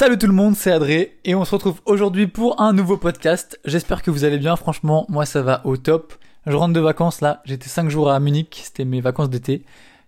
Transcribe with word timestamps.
Salut 0.00 0.16
tout 0.16 0.28
le 0.28 0.32
monde, 0.32 0.56
c'est 0.56 0.72
Adré 0.72 1.18
et 1.26 1.34
on 1.34 1.44
se 1.44 1.54
retrouve 1.54 1.82
aujourd'hui 1.84 2.26
pour 2.26 2.58
un 2.58 2.72
nouveau 2.72 2.96
podcast. 2.96 3.60
J'espère 3.66 4.02
que 4.02 4.10
vous 4.10 4.24
allez 4.24 4.38
bien, 4.38 4.56
franchement, 4.56 5.04
moi 5.10 5.26
ça 5.26 5.42
va 5.42 5.60
au 5.66 5.76
top. 5.76 6.14
Je 6.46 6.56
rentre 6.56 6.72
de 6.72 6.80
vacances 6.80 7.20
là, 7.20 7.42
j'étais 7.44 7.68
5 7.68 7.90
jours 7.90 8.10
à 8.10 8.18
Munich, 8.18 8.62
c'était 8.64 8.86
mes 8.86 9.02
vacances 9.02 9.28
d'été. 9.28 9.62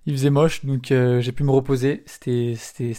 Il 0.07 0.15
faisait 0.15 0.31
moche 0.31 0.65
donc 0.65 0.91
euh, 0.93 1.21
j'ai 1.21 1.31
pu 1.31 1.45
me 1.45 1.51
reposer, 1.51 2.05
c'était 2.07 2.57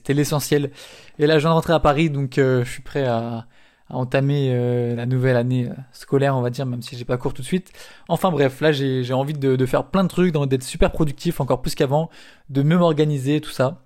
l'essentiel. 0.10 0.70
Et 1.18 1.26
là 1.26 1.40
je 1.40 1.46
viens 1.46 1.50
de 1.50 1.56
rentrer 1.56 1.74
à 1.74 1.80
Paris 1.80 2.12
donc 2.12 2.38
euh, 2.38 2.64
je 2.64 2.70
suis 2.70 2.84
prêt 2.84 3.06
à, 3.06 3.48
à 3.90 3.96
entamer 3.96 4.52
euh, 4.54 4.96
la 4.96 5.08
nouvelle 5.08 5.36
année 5.36 5.70
scolaire 5.94 6.38
on 6.38 6.42
va 6.42 6.52
dire 6.52 6.68
même 6.68 6.84
si 6.84 6.96
j'ai 6.96 7.06
pas 7.06 7.18
cours 7.18 7.34
tout 7.34 7.42
de 7.42 7.48
suite. 7.48 7.72
Enfin 8.08 8.30
bref, 8.30 8.62
là 8.62 8.72
j'ai 8.72 9.04
j'ai 9.04 9.16
envie 9.16 9.34
de, 9.34 9.56
de 9.56 9.66
faire 9.66 9.86
plein 9.86 10.04
de 10.04 10.10
trucs, 10.10 10.32
d'être 10.32 10.62
super 10.62 10.92
productif 10.92 11.42
encore 11.42 11.64
plus 11.64 11.74
qu'avant, 11.74 12.12
de 12.52 12.62
mieux 12.62 12.78
m'organiser 12.78 13.42
tout 13.42 13.50
ça. 13.50 13.80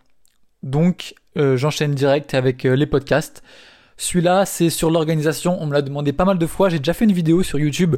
Donc 0.64 1.16
euh, 1.38 1.58
j'enchaîne 1.58 1.94
direct 1.94 2.34
avec 2.34 2.66
euh, 2.66 2.76
les 2.76 2.86
podcasts. 2.86 3.44
Celui-là, 3.98 4.46
c'est 4.46 4.70
sur 4.70 4.92
l'organisation. 4.92 5.62
On 5.62 5.68
me 5.68 5.74
l'a 5.74 5.82
demandé 5.82 6.14
pas 6.14 6.26
mal 6.26 6.38
de 6.38 6.46
fois. 6.46 6.70
J'ai 6.70 6.80
déjà 6.80 6.94
fait 6.94 7.06
une 7.06 7.14
vidéo 7.14 7.44
sur 7.44 7.60
YouTube 7.60 7.96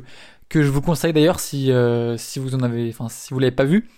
que 0.47 0.63
je 0.63 0.69
vous 0.69 0.81
conseille 0.81 1.13
d'ailleurs 1.13 1.39
si 1.39 1.71
euh, 1.71 2.17
vous 2.37 2.55
en 2.55 2.59
l'avez 2.59 3.51
pas 3.51 3.65
vu. 3.65 3.89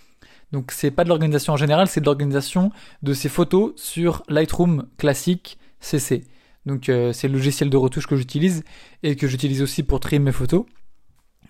Donc 0.52 0.72
c'est 0.72 0.92
pas 0.92 1.04
de 1.04 1.10
l'organisation 1.10 1.54
en 1.54 1.58
général, 1.58 1.88
c'est 1.88 2.02
de 2.02 2.06
l'organisation 2.06 2.72
de 3.04 3.14
ces 3.14 3.30
photos 3.30 3.72
sur 3.78 4.24
Lightroom 4.28 4.88
classique 4.98 5.58
CC. 5.80 6.26
Donc 6.66 6.84
c'est 6.88 7.28
le 7.30 7.34
logiciel 7.34 7.70
de 7.70 7.78
retouche 7.78 8.06
que 8.06 8.18
j'utilise 8.18 8.64
et 9.02 9.16
que 9.16 9.28
j'utilise 9.28 9.62
aussi 9.62 9.82
pour 9.82 10.02
trier 10.02 10.20
mes 10.20 10.34
photos. 10.34 10.66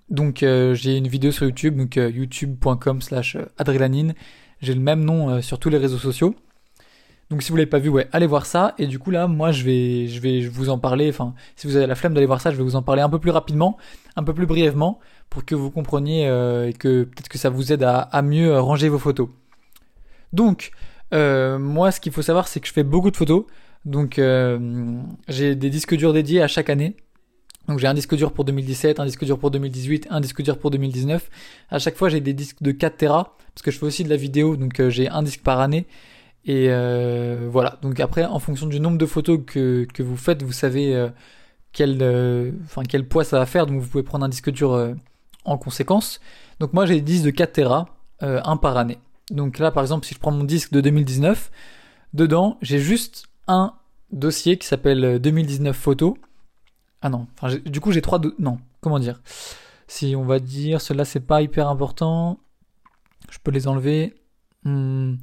Donc 0.09 0.41
j'ai 0.41 0.97
une 0.97 1.07
vidéo 1.07 1.31
sur 1.31 1.47
YouTube, 1.47 1.77
donc 1.77 1.95
youtube.com 1.95 3.01
slash 3.01 3.37
adrénaline. 3.57 4.13
J'ai 4.61 4.75
le 4.75 4.81
même 4.81 5.03
nom 5.03 5.41
sur 5.41 5.57
tous 5.57 5.69
les 5.69 5.79
réseaux 5.79 5.97
sociaux. 5.97 6.35
Donc 7.31 7.43
si 7.43 7.49
vous 7.49 7.55
l'avez 7.55 7.69
pas 7.69 7.79
vu, 7.79 7.87
ouais, 7.87 8.09
allez 8.11 8.27
voir 8.27 8.45
ça. 8.45 8.75
Et 8.77 8.87
du 8.87 8.99
coup 8.99 9.09
là, 9.09 9.25
moi 9.25 9.53
je 9.53 9.63
vais, 9.63 10.07
je 10.07 10.19
vais 10.19 10.41
vous 10.41 10.69
en 10.69 10.77
parler. 10.77 11.09
Enfin, 11.09 11.33
si 11.55 11.65
vous 11.65 11.77
avez 11.77 11.87
la 11.87 11.95
flemme 11.95 12.13
d'aller 12.13 12.25
voir 12.25 12.41
ça, 12.41 12.51
je 12.51 12.57
vais 12.57 12.63
vous 12.63 12.75
en 12.75 12.81
parler 12.81 13.01
un 13.01 13.09
peu 13.09 13.19
plus 13.19 13.31
rapidement, 13.31 13.77
un 14.17 14.23
peu 14.23 14.33
plus 14.33 14.45
brièvement, 14.45 14.99
pour 15.29 15.45
que 15.45 15.55
vous 15.55 15.71
compreniez 15.71 16.27
euh, 16.27 16.67
et 16.67 16.73
que 16.73 17.05
peut-être 17.05 17.29
que 17.29 17.37
ça 17.37 17.49
vous 17.49 17.71
aide 17.71 17.83
à, 17.83 18.21
mieux 18.21 18.59
ranger 18.59 18.89
vos 18.89 18.99
photos. 18.99 19.29
Donc 20.33 20.71
euh, 21.13 21.57
moi, 21.57 21.91
ce 21.91 22.01
qu'il 22.01 22.11
faut 22.11 22.21
savoir, 22.21 22.49
c'est 22.49 22.59
que 22.59 22.67
je 22.67 22.73
fais 22.73 22.83
beaucoup 22.83 23.11
de 23.11 23.15
photos. 23.15 23.45
Donc 23.85 24.19
euh, 24.19 24.99
j'ai 25.29 25.55
des 25.55 25.69
disques 25.69 25.95
durs 25.95 26.11
dédiés 26.11 26.41
à 26.41 26.49
chaque 26.49 26.69
année. 26.69 26.97
Donc 27.69 27.79
j'ai 27.79 27.87
un 27.87 27.93
disque 27.93 28.15
dur 28.15 28.33
pour 28.33 28.43
2017, 28.43 28.99
un 28.99 29.05
disque 29.05 29.23
dur 29.23 29.39
pour 29.39 29.51
2018, 29.51 30.07
un 30.09 30.19
disque 30.19 30.41
dur 30.41 30.59
pour 30.59 30.69
2019. 30.69 31.29
À 31.69 31.79
chaque 31.79 31.95
fois, 31.95 32.09
j'ai 32.09 32.19
des 32.19 32.33
disques 32.33 32.61
de 32.61 32.73
4 32.73 32.97
Tera 32.97 33.37
parce 33.55 33.61
que 33.63 33.71
je 33.71 33.79
fais 33.79 33.85
aussi 33.85 34.03
de 34.03 34.09
la 34.09 34.17
vidéo, 34.17 34.57
donc 34.57 34.81
j'ai 34.89 35.07
un 35.07 35.23
disque 35.23 35.43
par 35.43 35.61
année. 35.61 35.85
Et 36.45 36.67
euh, 36.69 37.47
voilà. 37.51 37.77
Donc 37.81 37.99
après, 37.99 38.25
en 38.25 38.39
fonction 38.39 38.67
du 38.67 38.79
nombre 38.79 38.97
de 38.97 39.05
photos 39.05 39.39
que, 39.45 39.85
que 39.93 40.03
vous 40.03 40.17
faites, 40.17 40.43
vous 40.43 40.51
savez 40.51 40.95
euh, 40.95 41.09
quel, 41.71 41.99
euh, 42.01 42.51
enfin, 42.65 42.83
quel 42.83 43.07
poids 43.07 43.23
ça 43.23 43.39
va 43.39 43.45
faire. 43.45 43.65
Donc 43.65 43.81
vous 43.81 43.87
pouvez 43.87 44.03
prendre 44.03 44.25
un 44.25 44.29
disque 44.29 44.49
dur 44.49 44.95
en 45.45 45.57
conséquence. 45.57 46.19
Donc 46.59 46.73
moi 46.73 46.85
j'ai 46.85 46.95
des 46.95 47.01
disques 47.01 47.25
de 47.25 47.31
4 47.31 47.53
Tera, 47.53 47.85
un 48.21 48.57
par 48.57 48.77
année. 48.77 48.99
Donc 49.29 49.59
là 49.59 49.71
par 49.71 49.83
exemple 49.83 50.05
si 50.05 50.13
je 50.13 50.19
prends 50.19 50.31
mon 50.31 50.43
disque 50.43 50.71
de 50.71 50.81
2019, 50.81 51.51
dedans 52.13 52.57
j'ai 52.61 52.79
juste 52.79 53.27
un 53.47 53.73
dossier 54.11 54.57
qui 54.57 54.67
s'appelle 54.67 55.19
2019 55.19 55.75
photos. 55.75 56.15
Ah 57.01 57.09
non, 57.09 57.27
enfin 57.35 57.55
du 57.65 57.79
coup 57.79 57.91
j'ai 57.91 58.01
trois... 58.01 58.19
Non, 58.37 58.59
comment 58.79 58.99
dire? 58.99 59.21
Si 59.87 60.15
on 60.15 60.23
va 60.23 60.39
dire, 60.39 60.81
cela 60.81 61.05
c'est 61.05 61.21
pas 61.21 61.41
hyper 61.41 61.67
important, 61.67 62.39
je 63.29 63.39
peux 63.43 63.51
les 63.51 63.67
enlever. 63.67 64.13
Hmm. 64.63 65.15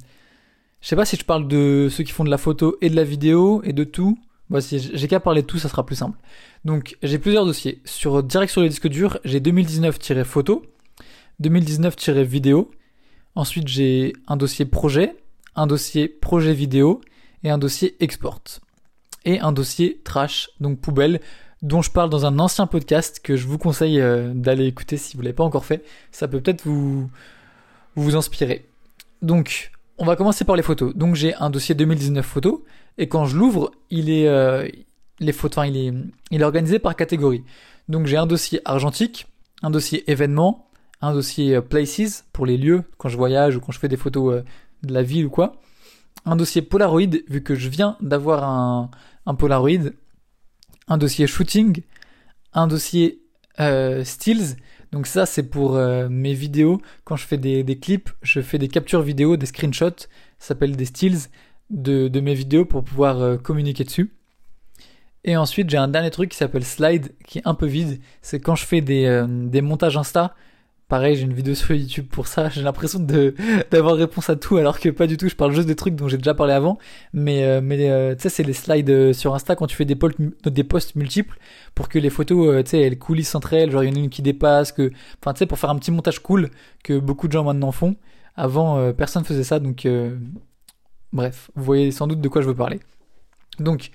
Je 0.81 0.87
sais 0.87 0.95
pas 0.95 1.05
si 1.05 1.17
je 1.17 1.25
parle 1.25 1.47
de 1.47 1.87
ceux 1.91 2.03
qui 2.03 2.11
font 2.11 2.23
de 2.23 2.29
la 2.29 2.37
photo 2.37 2.77
et 2.81 2.89
de 2.89 2.95
la 2.95 3.03
vidéo 3.03 3.61
et 3.63 3.73
de 3.73 3.83
tout. 3.83 4.17
Bah, 4.49 4.61
si 4.61 4.79
j'ai 4.79 5.07
qu'à 5.07 5.19
parler 5.19 5.41
de 5.41 5.47
tout, 5.47 5.59
ça 5.59 5.69
sera 5.69 5.85
plus 5.85 5.95
simple. 5.95 6.17
Donc, 6.65 6.97
j'ai 7.03 7.19
plusieurs 7.19 7.45
dossiers. 7.45 7.81
Sur, 7.85 8.23
direct 8.23 8.51
sur 8.51 8.61
le 8.61 8.69
disque 8.69 8.87
dur, 8.87 9.19
j'ai 9.23 9.39
2019-photo, 9.39 10.63
2019-vidéo. 11.41 12.71
Ensuite, 13.35 13.67
j'ai 13.67 14.13
un 14.27 14.37
dossier 14.37 14.65
projet, 14.65 15.15
un 15.55 15.67
dossier 15.67 16.07
projet 16.07 16.53
vidéo 16.53 17.01
et 17.43 17.49
un 17.49 17.57
dossier 17.57 17.95
export. 17.99 18.41
Et 19.25 19.39
un 19.39 19.51
dossier 19.51 20.01
trash, 20.03 20.49
donc 20.59 20.79
poubelle, 20.79 21.19
dont 21.61 21.81
je 21.81 21.91
parle 21.91 22.09
dans 22.09 22.25
un 22.25 22.39
ancien 22.39 22.67
podcast 22.67 23.19
que 23.21 23.35
je 23.35 23.45
vous 23.45 23.57
conseille 23.57 23.99
euh, 23.99 24.33
d'aller 24.33 24.65
écouter 24.65 24.97
si 24.97 25.15
vous 25.15 25.21
l'avez 25.21 25.33
pas 25.33 25.43
encore 25.43 25.65
fait. 25.65 25.83
Ça 26.11 26.27
peut 26.27 26.39
peut-être 26.39 26.65
vous, 26.65 27.09
vous 27.95 28.15
inspirer. 28.15 28.65
Donc, 29.21 29.71
on 29.99 30.05
va 30.05 30.15
commencer 30.15 30.45
par 30.45 30.55
les 30.55 30.63
photos. 30.63 30.95
Donc 30.95 31.15
j'ai 31.15 31.35
un 31.35 31.49
dossier 31.49 31.75
2019 31.75 32.25
photos 32.25 32.61
et 32.97 33.07
quand 33.07 33.25
je 33.25 33.37
l'ouvre, 33.37 33.71
il 33.89 34.09
est 34.09 34.27
euh, 34.27 34.67
il 35.19 35.29
est 35.29 36.43
organisé 36.43 36.79
par 36.79 36.95
catégorie. 36.95 37.43
Donc 37.89 38.07
j'ai 38.07 38.17
un 38.17 38.25
dossier 38.25 38.61
argentique, 38.63 39.27
un 39.61 39.69
dossier 39.69 40.09
événements, 40.09 40.69
un 41.01 41.13
dossier 41.13 41.55
euh, 41.57 41.61
places 41.61 42.25
pour 42.31 42.45
les 42.45 42.57
lieux 42.57 42.83
quand 42.97 43.09
je 43.09 43.17
voyage 43.17 43.57
ou 43.57 43.59
quand 43.59 43.73
je 43.73 43.79
fais 43.79 43.89
des 43.89 43.97
photos 43.97 44.35
euh, 44.35 44.43
de 44.83 44.93
la 44.93 45.03
ville 45.03 45.25
ou 45.25 45.29
quoi. 45.29 45.57
Un 46.25 46.37
dossier 46.37 46.61
Polaroid 46.61 47.17
vu 47.27 47.43
que 47.43 47.55
je 47.55 47.67
viens 47.67 47.97
d'avoir 47.99 48.45
un, 48.45 48.91
un 49.25 49.35
Polaroid, 49.35 49.91
un 50.87 50.97
dossier 50.97 51.27
shooting, 51.27 51.81
un 52.53 52.67
dossier 52.67 53.21
stills 54.03 54.55
donc 54.91 55.05
ça, 55.07 55.25
c'est 55.25 55.43
pour 55.43 55.75
euh, 55.75 56.07
mes 56.09 56.33
vidéos. 56.33 56.81
Quand 57.03 57.15
je 57.15 57.25
fais 57.25 57.37
des, 57.37 57.79
clips, 57.79 58.09
je 58.21 58.41
fais 58.41 58.57
des 58.57 58.67
captures 58.67 59.01
vidéo, 59.01 59.37
des 59.37 59.45
screenshots, 59.45 60.07
ça 60.39 60.47
s'appelle 60.49 60.75
des 60.75 60.85
stills 60.85 61.27
de, 61.69 62.19
mes 62.19 62.33
vidéos 62.33 62.65
pour 62.65 62.83
pouvoir 62.83 63.21
euh, 63.21 63.37
communiquer 63.37 63.83
dessus. 63.83 64.15
Et 65.23 65.37
ensuite, 65.37 65.69
j'ai 65.69 65.77
un 65.77 65.89
dernier 65.89 66.09
truc 66.09 66.31
qui 66.31 66.37
s'appelle 66.37 66.63
slide, 66.63 67.13
qui 67.25 67.39
est 67.39 67.47
un 67.47 67.53
peu 67.53 67.67
vide. 67.67 67.99
C'est 68.21 68.39
quand 68.39 68.55
je 68.55 68.65
fais 68.65 68.81
des, 68.81 69.05
euh, 69.05 69.27
des 69.27 69.61
montages 69.61 69.97
Insta, 69.97 70.33
Pareil, 70.89 71.15
j'ai 71.15 71.21
une 71.21 71.33
vidéo 71.33 71.53
sur 71.53 71.75
YouTube 71.75 72.07
pour 72.09 72.25
ça. 72.25 72.49
J'ai 72.49 72.63
l'impression 72.63 72.99
de 72.99 73.35
d'avoir 73.71 73.95
réponse 73.95 74.27
à 74.31 74.35
tout, 74.35 74.57
alors 74.57 74.79
que 74.79 74.89
pas 74.89 75.05
du 75.05 75.17
tout. 75.17 75.29
Je 75.29 75.35
parle 75.35 75.51
juste 75.51 75.67
des 75.67 75.75
trucs 75.75 75.95
dont 75.95 76.07
j'ai 76.07 76.17
déjà 76.17 76.33
parlé 76.33 76.51
avant. 76.51 76.79
Mais 77.13 77.43
euh, 77.43 77.61
mais 77.63 77.91
euh, 77.91 78.15
tu 78.15 78.23
sais, 78.23 78.29
c'est 78.29 78.43
les 78.43 78.53
slides 78.53 78.89
euh, 78.89 79.13
sur 79.13 79.35
Insta 79.35 79.55
quand 79.55 79.67
tu 79.67 79.75
fais 79.75 79.85
des, 79.85 79.95
posts 79.95 80.95
multiples 80.95 81.37
pour 81.75 81.89
que 81.89 81.99
les 81.99 82.09
photos, 82.09 82.63
tu 82.63 82.71
sais, 82.71 82.81
elles 82.81 82.97
coulissent 82.97 83.35
entre 83.35 83.53
elles. 83.53 83.69
Genre 83.69 83.83
il 83.83 83.89
y 83.89 83.93
en 83.93 83.97
a 83.97 83.99
une 83.99 84.09
qui 84.09 84.23
dépasse, 84.23 84.71
que, 84.71 84.91
enfin 85.21 85.33
tu 85.33 85.39
sais, 85.39 85.45
pour 85.45 85.59
faire 85.59 85.69
un 85.69 85.77
petit 85.77 85.91
montage 85.91 86.23
cool 86.23 86.49
que 86.83 86.97
beaucoup 86.97 87.27
de 87.27 87.33
gens 87.33 87.43
maintenant 87.43 87.71
font. 87.71 87.95
Avant, 88.35 88.91
personne 88.93 89.23
faisait 89.25 89.43
ça, 89.43 89.59
donc 89.59 89.87
bref, 91.13 91.51
vous 91.55 91.63
voyez 91.63 91.91
sans 91.91 92.07
doute 92.07 92.21
de 92.21 92.29
quoi 92.29 92.41
je 92.41 92.47
veux 92.47 92.55
parler. 92.55 92.79
Donc 93.59 93.91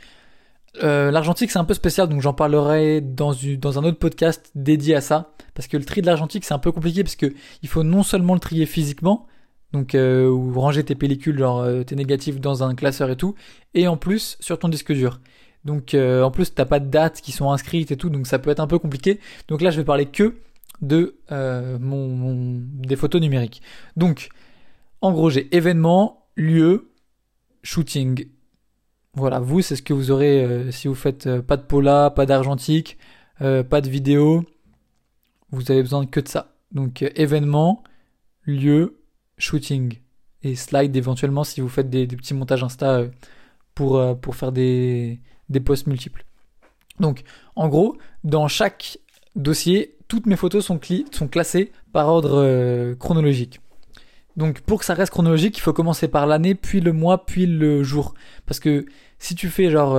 euh, 0.83 1.11
l'argentique 1.11 1.51
c'est 1.51 1.59
un 1.59 1.65
peu 1.65 1.75
spécial 1.75 2.09
donc 2.09 2.21
j'en 2.21 2.33
parlerai 2.33 3.01
dans, 3.01 3.33
un 3.33 3.85
autre 3.85 3.99
podcast 3.99 4.51
dédié 4.55 4.97
à 4.97 5.01
ça. 5.01 5.33
Parce 5.55 5.69
que 5.69 5.77
le 5.77 5.85
tri 5.85 6.01
de 6.01 6.07
l'argentique 6.07 6.45
c'est 6.45 6.55
un 6.55 6.59
peu 6.59 6.73
compliqué 6.73 7.05
parce 7.05 7.17
que 7.17 7.33
il 7.63 7.69
faut 7.69 7.85
non 7.85 8.03
seulement 8.03 8.35
le 8.35 8.41
trier 8.41 8.67
physiquement 8.67 9.27
donc 9.73 9.95
euh, 9.95 10.29
ou 10.29 10.59
ranger 10.59 10.85
tes 10.85 10.95
pellicules 10.95 11.43
euh, 11.43 11.85
tes 11.85 11.95
négatifs 11.95 12.41
dans 12.41 12.65
un 12.65 12.75
classeur 12.75 13.11
et 13.11 13.17
tout 13.17 13.35
et 13.75 13.87
en 13.87 13.97
plus 13.97 14.37
sur 14.41 14.59
ton 14.59 14.69
disque 14.69 14.93
dur. 14.93 15.21
Donc 15.65 15.95
en 15.95 16.31
plus 16.31 16.55
t'as 16.55 16.67
pas 16.67 16.79
de 16.79 16.89
dates 16.89 17.21
qui 17.23 17.33
sont 17.33 17.51
inscrites 17.51 17.91
et 17.91 17.97
tout 17.97 18.11
donc 18.11 18.27
ça 18.27 18.39
peut 18.39 18.51
être 18.51 18.61
un 18.61 18.67
peu 18.67 18.79
compliqué. 18.79 19.21
Donc 19.49 19.63
là 19.63 19.71
je 19.71 19.79
vais 19.79 19.85
parler 19.85 20.07
que 20.07 20.35
de 20.83 21.17
des 22.87 22.97
photos 22.97 23.21
numériques. 23.21 23.63
Donc 23.97 24.29
en 25.01 25.13
gros 25.13 25.31
j'ai 25.31 25.55
événement 25.57 26.27
lieu 26.37 26.91
shooting 27.63 28.27
voilà, 29.15 29.39
vous, 29.39 29.63
c'est 29.63 29.77
ce 29.77 29.83
que 29.83 29.93
vous 29.93 30.11
aurez 30.11 30.45
euh, 30.45 30.71
si 30.73 30.89
vous 30.89 30.95
faites 30.95 31.27
euh, 31.27 31.41
pas 31.41 31.57
de 31.57 31.63
Pola, 31.63 32.11
pas 32.11 32.27
d'argentique, 32.27 32.99
euh, 33.43 33.63
pas 33.63 33.81
de 33.81 33.89
vidéo. 33.89 34.45
Vous 35.51 35.71
avez 35.71 35.83
besoin 35.83 36.05
que 36.07 36.21
de 36.21 36.29
ça. 36.29 36.55
Donc 36.73 37.03
événement, 37.15 37.85
lieu, 38.45 38.99
shooting 39.39 40.01
et 40.43 40.57
slide 40.57 40.97
éventuellement 40.97 41.45
si 41.45 41.61
vous 41.61 41.69
faites 41.69 41.89
des, 41.89 42.07
petits 42.09 42.35
montages 42.35 42.65
Insta 42.65 43.03
pour, 43.75 44.19
pour 44.21 44.35
faire 44.35 44.51
des, 44.51 45.21
des 45.49 45.61
posts 45.61 45.87
multiples. 45.87 46.25
Donc 46.99 47.23
en 47.55 47.69
gros, 47.69 47.97
dans 48.25 48.49
chaque 48.49 48.99
dossier, 49.37 49.97
toutes 50.09 50.27
mes 50.27 50.35
photos 50.35 50.65
sont, 50.65 50.81
sont 51.13 51.29
classées 51.29 51.71
par 51.93 52.09
ordre 52.09 52.95
chronologique. 52.95 53.61
Donc 54.37 54.61
pour 54.61 54.81
que 54.81 54.85
ça 54.85 54.95
reste 54.95 55.13
chronologique, 55.13 55.57
il 55.59 55.61
faut 55.61 55.73
commencer 55.73 56.09
par 56.09 56.27
l'année, 56.27 56.55
puis 56.55 56.81
le 56.81 56.93
mois, 56.93 57.25
puis 57.25 57.47
le 57.47 57.83
jour. 57.83 58.15
Parce 58.47 58.61
que 58.61 58.87
si 59.19 59.35
tu 59.35 59.49
fais 59.49 59.71
genre 59.71 59.99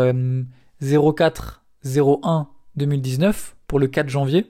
04 0.81 1.63
01 1.85 2.47
2019 2.75 3.55
pour 3.67 3.79
le 3.79 3.87
4 3.87 4.09
janvier, 4.09 4.47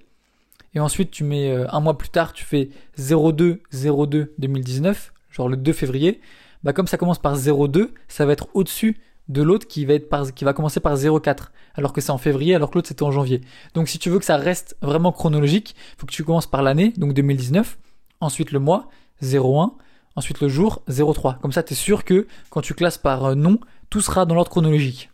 et 0.73 0.79
ensuite 0.79 1.11
tu 1.11 1.23
mets 1.23 1.51
euh, 1.51 1.65
un 1.71 1.79
mois 1.79 1.97
plus 1.97 2.09
tard, 2.09 2.33
tu 2.33 2.45
fais 2.45 2.69
02 2.97 3.61
02 3.71 4.33
2019, 4.37 5.13
genre 5.31 5.49
le 5.49 5.57
2 5.57 5.73
février, 5.73 6.19
bah 6.63 6.73
comme 6.73 6.87
ça 6.87 6.97
commence 6.97 7.19
par 7.19 7.37
02, 7.37 7.93
ça 8.07 8.25
va 8.25 8.33
être 8.33 8.47
au-dessus 8.53 8.97
de 9.27 9.41
l'autre 9.41 9.67
qui 9.67 9.85
va 9.85 9.93
être 9.93 10.31
qui 10.33 10.43
va 10.43 10.53
commencer 10.53 10.79
par 10.79 10.95
04 10.97 11.51
alors 11.73 11.93
que 11.93 12.01
c'est 12.01 12.11
en 12.11 12.19
février 12.19 12.53
alors 12.53 12.69
que 12.69 12.75
l'autre 12.75 12.87
c'était 12.87 13.03
en 13.03 13.11
janvier. 13.11 13.41
Donc 13.73 13.87
si 13.87 13.97
tu 13.97 14.09
veux 14.09 14.19
que 14.19 14.25
ça 14.25 14.37
reste 14.37 14.77
vraiment 14.81 15.11
chronologique, 15.11 15.75
faut 15.97 16.05
que 16.05 16.11
tu 16.11 16.23
commences 16.23 16.47
par 16.47 16.61
l'année 16.61 16.93
donc 16.97 17.13
2019, 17.13 17.77
ensuite 18.19 18.51
le 18.51 18.59
mois 18.59 18.89
01, 19.21 19.73
ensuite 20.15 20.41
le 20.41 20.47
jour 20.47 20.81
03. 20.87 21.39
Comme 21.41 21.51
ça, 21.51 21.63
tu 21.63 21.73
es 21.73 21.75
sûr 21.75 22.03
que 22.03 22.27
quand 22.49 22.61
tu 22.61 22.73
classes 22.73 22.97
par 22.97 23.25
euh, 23.25 23.35
nom, 23.35 23.59
tout 23.89 24.01
sera 24.01 24.25
dans 24.25 24.35
l'ordre 24.35 24.51
chronologique. 24.51 25.09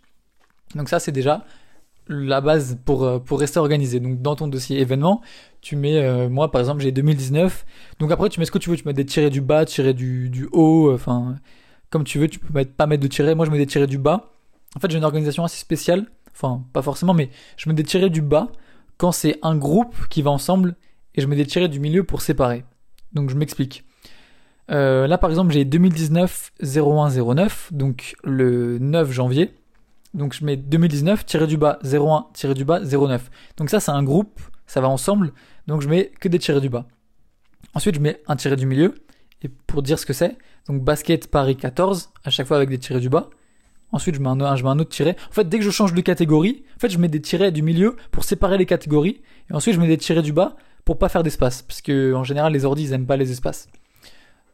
Donc 0.75 0.89
ça, 0.89 0.99
c'est 0.99 1.11
déjà 1.11 1.45
la 2.07 2.41
base 2.41 2.77
pour, 2.85 3.03
euh, 3.03 3.19
pour 3.19 3.39
rester 3.39 3.59
organisé. 3.59 3.99
Donc 3.99 4.21
dans 4.21 4.35
ton 4.35 4.47
dossier 4.47 4.79
événement, 4.79 5.21
tu 5.61 5.75
mets, 5.75 5.97
euh, 5.97 6.29
moi 6.29 6.51
par 6.51 6.61
exemple, 6.61 6.81
j'ai 6.81 6.91
2019. 6.91 7.65
Donc 7.99 8.11
après, 8.11 8.29
tu 8.29 8.39
mets 8.39 8.45
ce 8.45 8.51
que 8.51 8.57
tu 8.57 8.69
veux. 8.69 8.77
Tu 8.77 8.87
mets 8.87 8.93
des 8.93 9.05
tirés 9.05 9.29
du 9.29 9.41
bas, 9.41 9.65
tirés 9.65 9.93
du, 9.93 10.29
du 10.29 10.47
haut, 10.51 10.91
enfin, 10.93 11.35
comme 11.89 12.03
tu 12.03 12.19
veux. 12.19 12.27
Tu 12.27 12.39
peux 12.39 12.53
mettre, 12.53 12.73
pas 12.73 12.87
mettre 12.87 13.03
de 13.03 13.07
tirés. 13.07 13.35
Moi, 13.35 13.45
je 13.45 13.51
mets 13.51 13.57
des 13.57 13.67
tirés 13.67 13.87
du 13.87 13.97
bas. 13.97 14.31
En 14.75 14.79
fait, 14.79 14.89
j'ai 14.89 14.97
une 14.97 15.03
organisation 15.03 15.43
assez 15.43 15.57
spéciale. 15.57 16.07
Enfin, 16.33 16.63
pas 16.73 16.81
forcément, 16.81 17.13
mais 17.13 17.29
je 17.57 17.69
mets 17.69 17.75
des 17.75 17.83
tirés 17.83 18.09
du 18.09 18.21
bas 18.21 18.47
quand 18.97 19.11
c'est 19.11 19.39
un 19.41 19.55
groupe 19.55 19.95
qui 20.09 20.21
va 20.21 20.31
ensemble 20.31 20.75
et 21.15 21.21
je 21.21 21.27
mets 21.27 21.35
des 21.35 21.45
tirés 21.45 21.67
du 21.67 21.79
milieu 21.79 22.03
pour 22.03 22.21
séparer. 22.21 22.63
Donc 23.13 23.29
je 23.29 23.35
m'explique. 23.35 23.83
Euh, 24.71 25.05
là 25.05 25.17
par 25.17 25.29
exemple 25.29 25.51
j'ai 25.51 25.65
2019 25.65 26.51
0109, 26.63 27.73
donc 27.73 28.15
le 28.23 28.77
9 28.79 29.11
janvier. 29.11 29.53
Donc 30.13 30.33
je 30.33 30.43
mets 30.43 30.57
2019 30.57 31.25
tiré 31.25 31.47
du 31.47 31.57
bas 31.57 31.79
01 31.83 32.27
tiré 32.33 32.53
du 32.53 32.65
bas 32.65 32.79
09. 32.79 33.29
Donc 33.57 33.69
ça 33.69 33.79
c'est 33.79 33.91
un 33.91 34.03
groupe, 34.03 34.39
ça 34.67 34.81
va 34.81 34.89
ensemble. 34.89 35.33
Donc 35.67 35.81
je 35.81 35.89
mets 35.89 36.11
que 36.19 36.27
des 36.27 36.39
tirés 36.39 36.61
du 36.61 36.69
bas. 36.69 36.85
Ensuite 37.73 37.95
je 37.95 38.01
mets 38.01 38.21
un 38.27 38.35
tiré 38.35 38.55
du 38.55 38.65
milieu. 38.65 38.95
Et 39.43 39.49
pour 39.49 39.81
dire 39.81 39.97
ce 39.97 40.05
que 40.05 40.13
c'est, 40.13 40.37
donc 40.67 40.83
basket 40.83 41.27
Paris 41.29 41.55
14, 41.55 42.11
à 42.23 42.29
chaque 42.29 42.47
fois 42.47 42.57
avec 42.57 42.69
des 42.69 42.77
tirés 42.77 42.99
du 42.99 43.09
bas. 43.09 43.29
Ensuite, 43.91 44.15
je 44.15 44.21
mets, 44.21 44.29
un, 44.29 44.39
un 44.39 44.79
autre 44.79 44.89
tiré. 44.89 45.17
En 45.29 45.33
fait, 45.33 45.49
dès 45.49 45.59
que 45.59 45.65
je 45.65 45.69
change 45.69 45.93
de 45.93 45.99
catégorie, 46.01 46.63
en 46.77 46.79
fait, 46.79 46.89
je 46.89 46.97
mets 46.97 47.09
des 47.09 47.21
tirets 47.21 47.51
du 47.51 47.61
milieu 47.61 47.97
pour 48.11 48.23
séparer 48.23 48.57
les 48.57 48.65
catégories. 48.65 49.21
Et 49.49 49.53
ensuite, 49.53 49.75
je 49.75 49.81
mets 49.81 49.87
des 49.87 49.97
tirés 49.97 50.21
du 50.21 50.31
bas 50.31 50.55
pour 50.85 50.97
pas 50.97 51.09
faire 51.09 51.23
d'espace. 51.23 51.61
Parce 51.61 51.81
que, 51.81 52.13
en 52.13 52.23
général, 52.23 52.53
les 52.53 52.63
ordis, 52.63 52.83
ils 52.83 52.93
aiment 52.93 53.05
pas 53.05 53.17
les 53.17 53.31
espaces. 53.31 53.67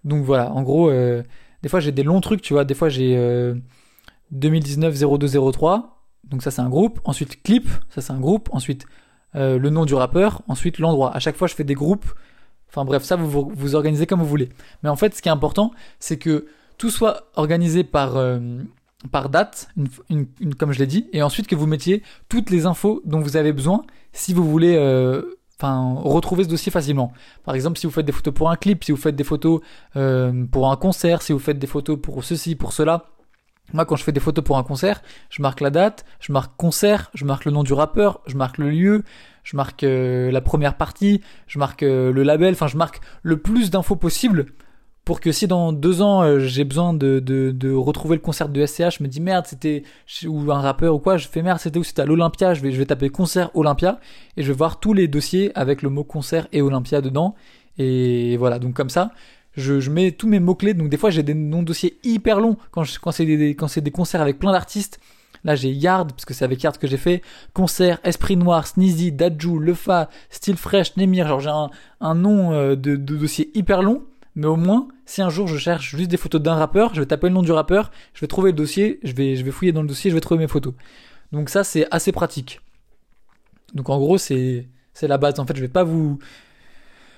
Donc 0.07 0.23
voilà, 0.23 0.51
en 0.51 0.63
gros, 0.63 0.89
euh, 0.89 1.21
des 1.61 1.69
fois, 1.69 1.79
j'ai 1.79 1.91
des 1.91 2.03
longs 2.03 2.21
trucs, 2.21 2.41
tu 2.41 2.53
vois. 2.53 2.65
Des 2.65 2.73
fois, 2.73 2.89
j'ai 2.89 3.15
2019 4.31 4.95
0203. 5.19 5.97
Donc 6.23 6.41
ça, 6.43 6.51
c'est 6.51 6.61
un 6.61 6.69
groupe. 6.69 6.99
Ensuite, 7.03 7.41
clip. 7.43 7.67
Ça, 7.89 8.01
c'est 8.01 8.13
un 8.13 8.19
groupe. 8.19 8.49
Ensuite, 8.51 8.85
euh, 9.35 9.57
le 9.57 9.69
nom 9.69 9.85
du 9.85 9.93
rappeur. 9.93 10.41
Ensuite, 10.47 10.79
l'endroit. 10.79 11.15
À 11.15 11.19
chaque 11.19 11.35
fois, 11.35 11.47
je 11.47 11.55
fais 11.55 11.63
des 11.63 11.73
groupes. 11.73 12.05
Enfin 12.69 12.85
bref, 12.85 13.03
ça, 13.03 13.15
vous, 13.15 13.51
vous, 13.53 13.75
organisez 13.75 14.05
comme 14.05 14.19
vous 14.19 14.27
voulez. 14.27 14.49
Mais 14.83 14.89
en 14.89 14.95
fait, 14.95 15.15
ce 15.15 15.21
qui 15.21 15.29
est 15.29 15.31
important, 15.31 15.71
c'est 15.99 16.17
que 16.17 16.47
tout 16.77 16.89
soit 16.89 17.29
organisé 17.35 17.83
par... 17.83 18.17
Euh, 18.17 18.39
par 19.11 19.29
date, 19.29 19.69
comme 20.57 20.73
je 20.73 20.79
l'ai 20.79 20.87
dit, 20.87 21.07
et 21.13 21.21
ensuite 21.21 21.45
que 21.45 21.55
vous 21.55 21.67
mettiez 21.67 22.01
toutes 22.29 22.49
les 22.49 22.65
infos 22.65 23.03
dont 23.05 23.19
vous 23.19 23.37
avez 23.37 23.53
besoin 23.53 23.85
si 24.11 24.33
vous 24.33 24.43
voulez 24.43 24.75
euh, 24.75 25.37
enfin 25.59 25.95
retrouver 26.01 26.43
ce 26.43 26.49
dossier 26.49 26.71
facilement. 26.71 27.11
Par 27.43 27.55
exemple, 27.55 27.77
si 27.77 27.87
vous 27.87 27.91
faites 27.91 28.05
des 28.05 28.11
photos 28.11 28.33
pour 28.33 28.49
un 28.49 28.55
clip, 28.55 28.83
si 28.83 28.91
vous 28.91 28.97
faites 28.97 29.15
des 29.15 29.23
photos 29.23 29.61
euh, 29.95 30.45
pour 30.51 30.71
un 30.71 30.75
concert, 30.75 31.21
si 31.21 31.33
vous 31.33 31.39
faites 31.39 31.59
des 31.59 31.67
photos 31.67 31.99
pour 31.99 32.23
ceci, 32.23 32.55
pour 32.55 32.73
cela. 32.73 33.05
Moi, 33.73 33.85
quand 33.85 33.97
je 33.97 34.03
fais 34.03 34.13
des 34.13 34.21
photos 34.21 34.45
pour 34.45 34.57
un 34.57 34.63
concert, 34.63 35.01
je 35.29 35.41
marque 35.41 35.59
la 35.59 35.69
date, 35.69 36.05
je 36.21 36.31
marque 36.31 36.55
concert, 36.55 37.09
je 37.13 37.25
marque 37.25 37.43
le 37.43 37.51
nom 37.51 37.63
du 37.63 37.73
rappeur, 37.73 38.21
je 38.25 38.37
marque 38.37 38.59
le 38.59 38.69
lieu, 38.69 39.03
je 39.43 39.57
marque 39.57 39.83
euh, 39.83 40.31
la 40.31 40.39
première 40.39 40.77
partie, 40.77 41.21
je 41.47 41.59
marque 41.59 41.81
le 41.81 42.23
label, 42.23 42.53
enfin 42.53 42.67
je 42.67 42.77
marque 42.77 43.01
le 43.23 43.37
plus 43.37 43.69
d'infos 43.69 43.97
possible 43.97 44.45
pour 45.07 45.21
que 45.21 45.31
si 45.31 45.47
dans 45.47 45.71
deux 45.71 46.01
ans 46.01 46.21
euh, 46.21 46.37
j'ai 46.37 46.65
besoin 46.65 46.93
de, 46.93 47.19
de, 47.19 47.51
de, 47.51 47.71
retrouver 47.71 48.17
le 48.17 48.21
concert 48.21 48.49
de 48.49 48.65
SCH, 48.65 48.97
je 48.97 49.03
me 49.03 49.07
dis 49.07 49.21
merde 49.21 49.45
c'était 49.47 49.83
ou 50.25 50.51
un 50.51 50.59
rappeur 50.59 50.93
ou 50.93 50.99
quoi, 50.99 51.15
je 51.15 51.29
fais 51.29 51.41
merde 51.41 51.59
c'était 51.61 51.79
où? 51.79 51.83
C'était 51.85 52.01
à 52.01 52.05
l'Olympia, 52.05 52.53
je 52.53 52.61
vais 52.61 52.73
je 52.73 52.77
vais 52.77 52.85
taper 52.85 53.07
concert 53.07 53.49
Olympia 53.53 54.01
et 54.35 54.43
je 54.43 54.51
vais 54.51 54.57
voir 54.57 54.81
tous 54.81 54.91
les 54.91 55.07
dossiers 55.07 55.53
avec 55.55 55.81
le 55.81 55.89
mot 55.89 56.03
concert 56.03 56.49
et 56.51 56.61
Olympia 56.61 56.99
dedans. 56.99 57.35
Et 57.77 58.35
voilà 58.35 58.59
donc 58.59 58.73
comme 58.73 58.89
ça 58.89 59.11
je, 59.55 59.79
je 59.79 59.89
mets 59.91 60.11
tous 60.11 60.27
mes 60.27 60.41
mots 60.41 60.55
clés 60.55 60.73
donc 60.73 60.89
des 60.89 60.97
fois 60.97 61.09
j'ai 61.09 61.23
des 61.23 61.33
noms 61.33 61.61
de 61.61 61.67
dossiers 61.67 61.97
hyper 62.03 62.41
longs. 62.41 62.57
Quand 62.71 62.83
je, 62.83 62.99
quand 62.99 63.11
c'est 63.11 63.25
des 63.25 63.55
quand 63.55 63.79
des 63.79 63.91
concerts 63.91 64.21
avec 64.21 64.39
plein 64.39 64.51
d'artistes 64.51 64.99
Là, 65.43 65.55
j'ai 65.55 65.69
Yard, 65.69 66.11
parce 66.11 66.25
que 66.25 66.33
c'est 66.33 66.43
avec 66.43 66.61
Yard 66.63 66.77
que 66.77 66.87
j'ai 66.87 66.97
fait. 66.97 67.21
Concert, 67.53 67.99
Esprit 68.03 68.35
Noir, 68.35 68.65
Sneezy, 68.65 69.13
Dadju, 69.13 69.59
Lefa, 69.59 70.09
Style 70.31 70.57
Fresh, 70.57 70.97
Nemir. 70.97 71.27
Genre, 71.27 71.39
j'ai 71.39 71.49
un, 71.49 71.69
un 72.01 72.15
nom 72.15 72.51
euh, 72.51 72.75
de, 72.75 72.95
de 72.95 73.15
dossier 73.15 73.51
hyper 73.53 73.83
long 73.83 74.03
mais 74.37 74.45
au 74.45 74.55
moins, 74.55 74.87
si 75.07 75.23
un 75.23 75.31
jour 75.31 75.47
je 75.47 75.57
cherche 75.57 75.95
juste 75.95 76.11
des 76.11 76.15
photos 76.15 76.39
d'un 76.39 76.53
rappeur, 76.53 76.93
je 76.93 76.99
vais 76.99 77.07
taper 77.07 77.27
le 77.27 77.33
nom 77.33 77.41
du 77.41 77.51
rappeur, 77.51 77.89
je 78.13 78.21
vais 78.21 78.27
trouver 78.27 78.51
le 78.51 78.55
dossier, 78.55 78.99
je 79.01 79.13
vais, 79.13 79.35
fouiller 79.49 79.71
dans 79.71 79.81
le 79.81 79.87
dossier, 79.87 80.11
je 80.11 80.15
vais 80.15 80.21
trouver 80.21 80.39
mes 80.39 80.47
photos. 80.47 80.75
Donc 81.31 81.49
ça, 81.49 81.63
c'est 81.63 81.87
assez 81.89 82.11
pratique. 82.11 82.61
Donc 83.73 83.89
en 83.89 83.97
gros, 83.97 84.19
c'est, 84.19 84.67
c'est 84.93 85.07
la 85.07 85.17
base. 85.17 85.39
En 85.39 85.47
fait, 85.47 85.55
je 85.55 85.61
vais 85.61 85.67
pas 85.67 85.83
vous, 85.83 86.19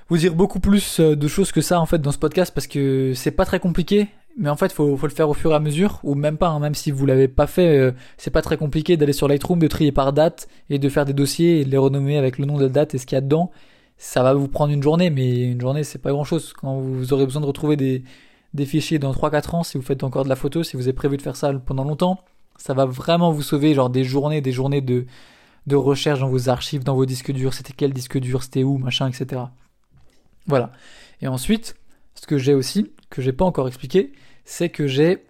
vous 0.08 0.18
dire 0.18 0.34
beaucoup 0.34 0.62
plus 0.62 1.02
euh, 1.02 1.18
de 1.18 1.28
choses 1.28 1.52
que 1.52 1.60
ça 1.60 1.82
en 1.82 1.86
fait 1.86 2.00
dans 2.00 2.14
ce 2.14 2.18
podcast 2.18 2.54
parce 2.56 2.68
que 2.68 3.12
c'est 3.14 3.32
pas 3.32 3.44
très 3.44 3.60
compliqué. 3.60 4.08
Mais 4.38 4.50
en 4.50 4.56
fait, 4.56 4.72
faut, 4.72 4.96
faut 4.96 5.08
le 5.08 5.14
faire 5.14 5.28
au 5.28 5.34
fur 5.34 5.52
et 5.52 5.56
à 5.56 5.60
mesure, 5.60 6.00
ou 6.04 6.16
même 6.16 6.38
pas, 6.38 6.48
hein, 6.48 6.62
même 6.62 6.74
si 6.76 6.90
vous 6.90 7.06
l'avez 7.06 7.28
pas 7.28 7.48
fait, 7.48 7.78
euh, 7.78 7.92
c'est 8.16 8.32
pas 8.32 8.42
très 8.42 8.56
compliqué 8.56 8.96
d'aller 8.96 9.12
sur 9.12 9.28
Lightroom, 9.28 9.60
de 9.60 9.68
trier 9.68 9.92
par 9.92 10.14
date 10.14 10.48
et 10.70 10.80
de 10.80 10.88
faire 10.88 11.04
des 11.04 11.12
dossiers 11.12 11.60
et 11.60 11.66
de 11.66 11.70
les 11.70 11.78
renommer 11.78 12.18
avec 12.18 12.38
le 12.38 12.46
nom 12.46 12.56
de 12.56 12.64
la 12.64 12.70
date 12.70 12.96
et 12.96 12.98
ce 12.98 13.06
qu'il 13.06 13.18
y 13.18 13.20
a 13.20 13.22
dedans 13.22 13.52
ça 14.00 14.24
va 14.24 14.34
vous 14.34 14.48
prendre 14.48 14.74
une 14.74 14.82
journée, 14.82 15.12
mais 15.12 15.52
une 15.52 15.62
journée 15.62 15.84
c'est 15.84 16.00
pas 16.00 16.12
grand 16.12 16.24
chose. 16.24 16.54
Quand 16.54 16.80
vous 16.80 17.14
aurez 17.14 17.26
besoin 17.26 17.42
de 17.42 17.46
retrouver 17.46 17.76
des, 17.76 18.04
des 18.56 18.66
fichiers 18.66 18.98
dans 18.98 19.12
3-4 19.12 19.56
ans, 19.58 19.64
si 19.64 19.78
vous 19.78 19.84
faites 19.84 20.04
encore 20.04 20.24
de 20.24 20.30
la 20.30 20.36
photo, 20.36 20.64
si 20.64 20.76
vous 20.78 20.84
avez 20.84 20.94
prévu 20.94 21.18
de 21.18 21.22
faire 21.22 21.36
ça 21.36 21.54
pendant 21.54 21.84
longtemps, 21.84 22.20
ça 22.58 22.74
va 22.74 22.86
vraiment 22.86 23.32
vous 23.32 23.44
sauver 23.44 23.74
genre 23.74 23.90
des 23.90 24.04
journées, 24.06 24.42
des 24.42 24.54
journées 24.54 24.82
de, 24.82 25.06
de 25.68 25.76
recherche 25.76 26.22
dans 26.22 26.30
vos 26.30 26.50
archives, 26.50 26.84
dans 26.84 26.96
vos 26.96 27.06
disques 27.06 27.32
durs, 27.32 27.54
c'était 27.54 27.74
quel 27.76 27.94
disque 27.94 28.18
dur, 28.18 28.42
c'était 28.42 28.64
où, 28.64 28.78
machin, 28.78 29.08
etc. 29.10 29.44
Voilà. 30.48 30.72
Et 31.22 31.28
ensuite, 31.28 31.76
ce 32.16 32.26
que 32.26 32.38
j'ai 32.38 32.54
aussi, 32.54 32.92
que 33.10 33.22
j'ai 33.22 33.34
pas 33.34 33.46
encore 33.46 33.68
expliqué, 33.68 34.14
c'est 34.46 34.70
que 34.70 34.88
j'ai 34.88 35.26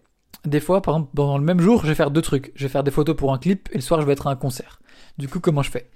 des 0.46 0.60
fois, 0.60 0.82
par 0.82 0.96
exemple, 0.96 1.12
pendant 1.16 1.38
le 1.38 1.44
même 1.44 1.60
jour, 1.60 1.82
je 1.82 1.88
vais 1.88 1.96
faire 1.96 2.12
deux 2.12 2.22
trucs. 2.22 2.52
Je 2.56 2.64
vais 2.66 2.70
faire 2.70 2.84
des 2.84 2.92
photos 2.92 3.16
pour 3.16 3.34
un 3.34 3.38
clip 3.38 3.68
et 3.72 3.76
le 3.76 3.82
soir, 3.82 4.00
je 4.00 4.06
vais 4.06 4.14
être 4.14 4.28
à 4.28 4.32
un 4.32 4.36
concert. 4.36 4.80
Du 5.18 5.28
coup, 5.28 5.40
comment 5.40 5.64
je 5.64 5.72
fais? 5.72 5.90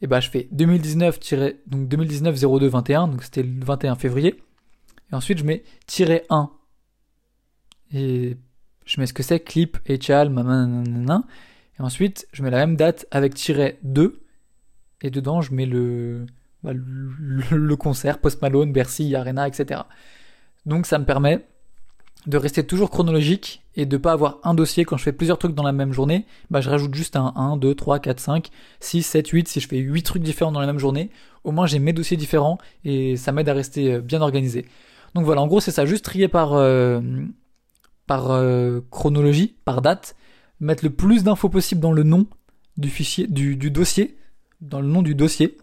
Et 0.00 0.06
bah 0.06 0.20
je 0.20 0.30
fais 0.30 0.48
2019 0.52 1.18
donc 1.66 1.88
2019 1.88 2.40
02 2.40 2.68
21 2.68 3.08
donc 3.08 3.22
c'était 3.22 3.42
le 3.42 3.64
21 3.64 3.96
février. 3.96 4.42
Et 5.10 5.14
ensuite 5.14 5.38
je 5.38 5.44
mets 5.44 5.64
tiré 5.86 6.24
1 6.30 6.50
et 7.94 8.36
je 8.84 9.00
mets 9.00 9.06
ce 9.06 9.12
que 9.12 9.22
c'est 9.22 9.40
clip 9.40 9.78
et 9.86 10.00
chal 10.00 10.32
et 11.78 11.82
ensuite 11.82 12.28
je 12.32 12.42
mets 12.42 12.50
la 12.50 12.58
même 12.58 12.76
date 12.76 13.06
avec 13.10 13.34
tiré 13.34 13.78
2 13.82 14.22
et 15.02 15.10
dedans 15.10 15.40
je 15.40 15.54
mets 15.54 15.66
le, 15.66 16.26
bah, 16.62 16.72
le, 16.74 17.56
le 17.56 17.76
concert 17.76 18.18
Post 18.18 18.42
Malone 18.42 18.72
Bercy 18.72 19.14
Arena 19.14 19.48
etc 19.48 19.82
donc 20.66 20.86
ça 20.86 20.98
me 20.98 21.04
permet 21.04 21.46
de 22.28 22.36
rester 22.36 22.62
toujours 22.62 22.90
chronologique 22.90 23.62
et 23.74 23.86
de 23.86 23.96
pas 23.96 24.12
avoir 24.12 24.38
un 24.44 24.52
dossier 24.52 24.84
quand 24.84 24.98
je 24.98 25.02
fais 25.02 25.12
plusieurs 25.12 25.38
trucs 25.38 25.54
dans 25.54 25.62
la 25.62 25.72
même 25.72 25.94
journée, 25.94 26.26
bah 26.50 26.60
je 26.60 26.68
rajoute 26.68 26.94
juste 26.94 27.16
un 27.16 27.32
1, 27.34 27.56
2, 27.56 27.74
3, 27.74 28.00
4, 28.00 28.20
5, 28.20 28.50
6, 28.80 29.02
7, 29.02 29.28
8, 29.28 29.48
si 29.48 29.60
je 29.60 29.66
fais 29.66 29.78
8 29.78 30.02
trucs 30.02 30.22
différents 30.22 30.52
dans 30.52 30.60
la 30.60 30.66
même 30.66 30.78
journée, 30.78 31.08
au 31.44 31.52
moins 31.52 31.66
j'ai 31.66 31.78
mes 31.78 31.94
dossiers 31.94 32.18
différents 32.18 32.58
et 32.84 33.16
ça 33.16 33.32
m'aide 33.32 33.48
à 33.48 33.54
rester 33.54 33.94
euh, 33.94 34.00
bien 34.02 34.20
organisé. 34.20 34.66
Donc 35.14 35.24
voilà, 35.24 35.40
en 35.40 35.46
gros 35.46 35.60
c'est 35.60 35.70
ça, 35.70 35.86
juste 35.86 36.04
trier 36.04 36.28
par, 36.28 36.52
euh, 36.52 37.00
par 38.06 38.30
euh, 38.30 38.80
chronologie, 38.90 39.56
par 39.64 39.80
date, 39.80 40.14
mettre 40.60 40.84
le 40.84 40.90
plus 40.90 41.24
d'infos 41.24 41.48
possible 41.48 41.80
dans 41.80 41.92
le 41.92 42.02
nom 42.02 42.26
du 42.76 42.90
fichier, 42.90 43.26
du, 43.26 43.56
dossier, 43.70 44.18
dans 44.60 44.82
le 44.82 44.86
nom 44.86 45.00
du 45.00 45.14
dossier. 45.14 45.56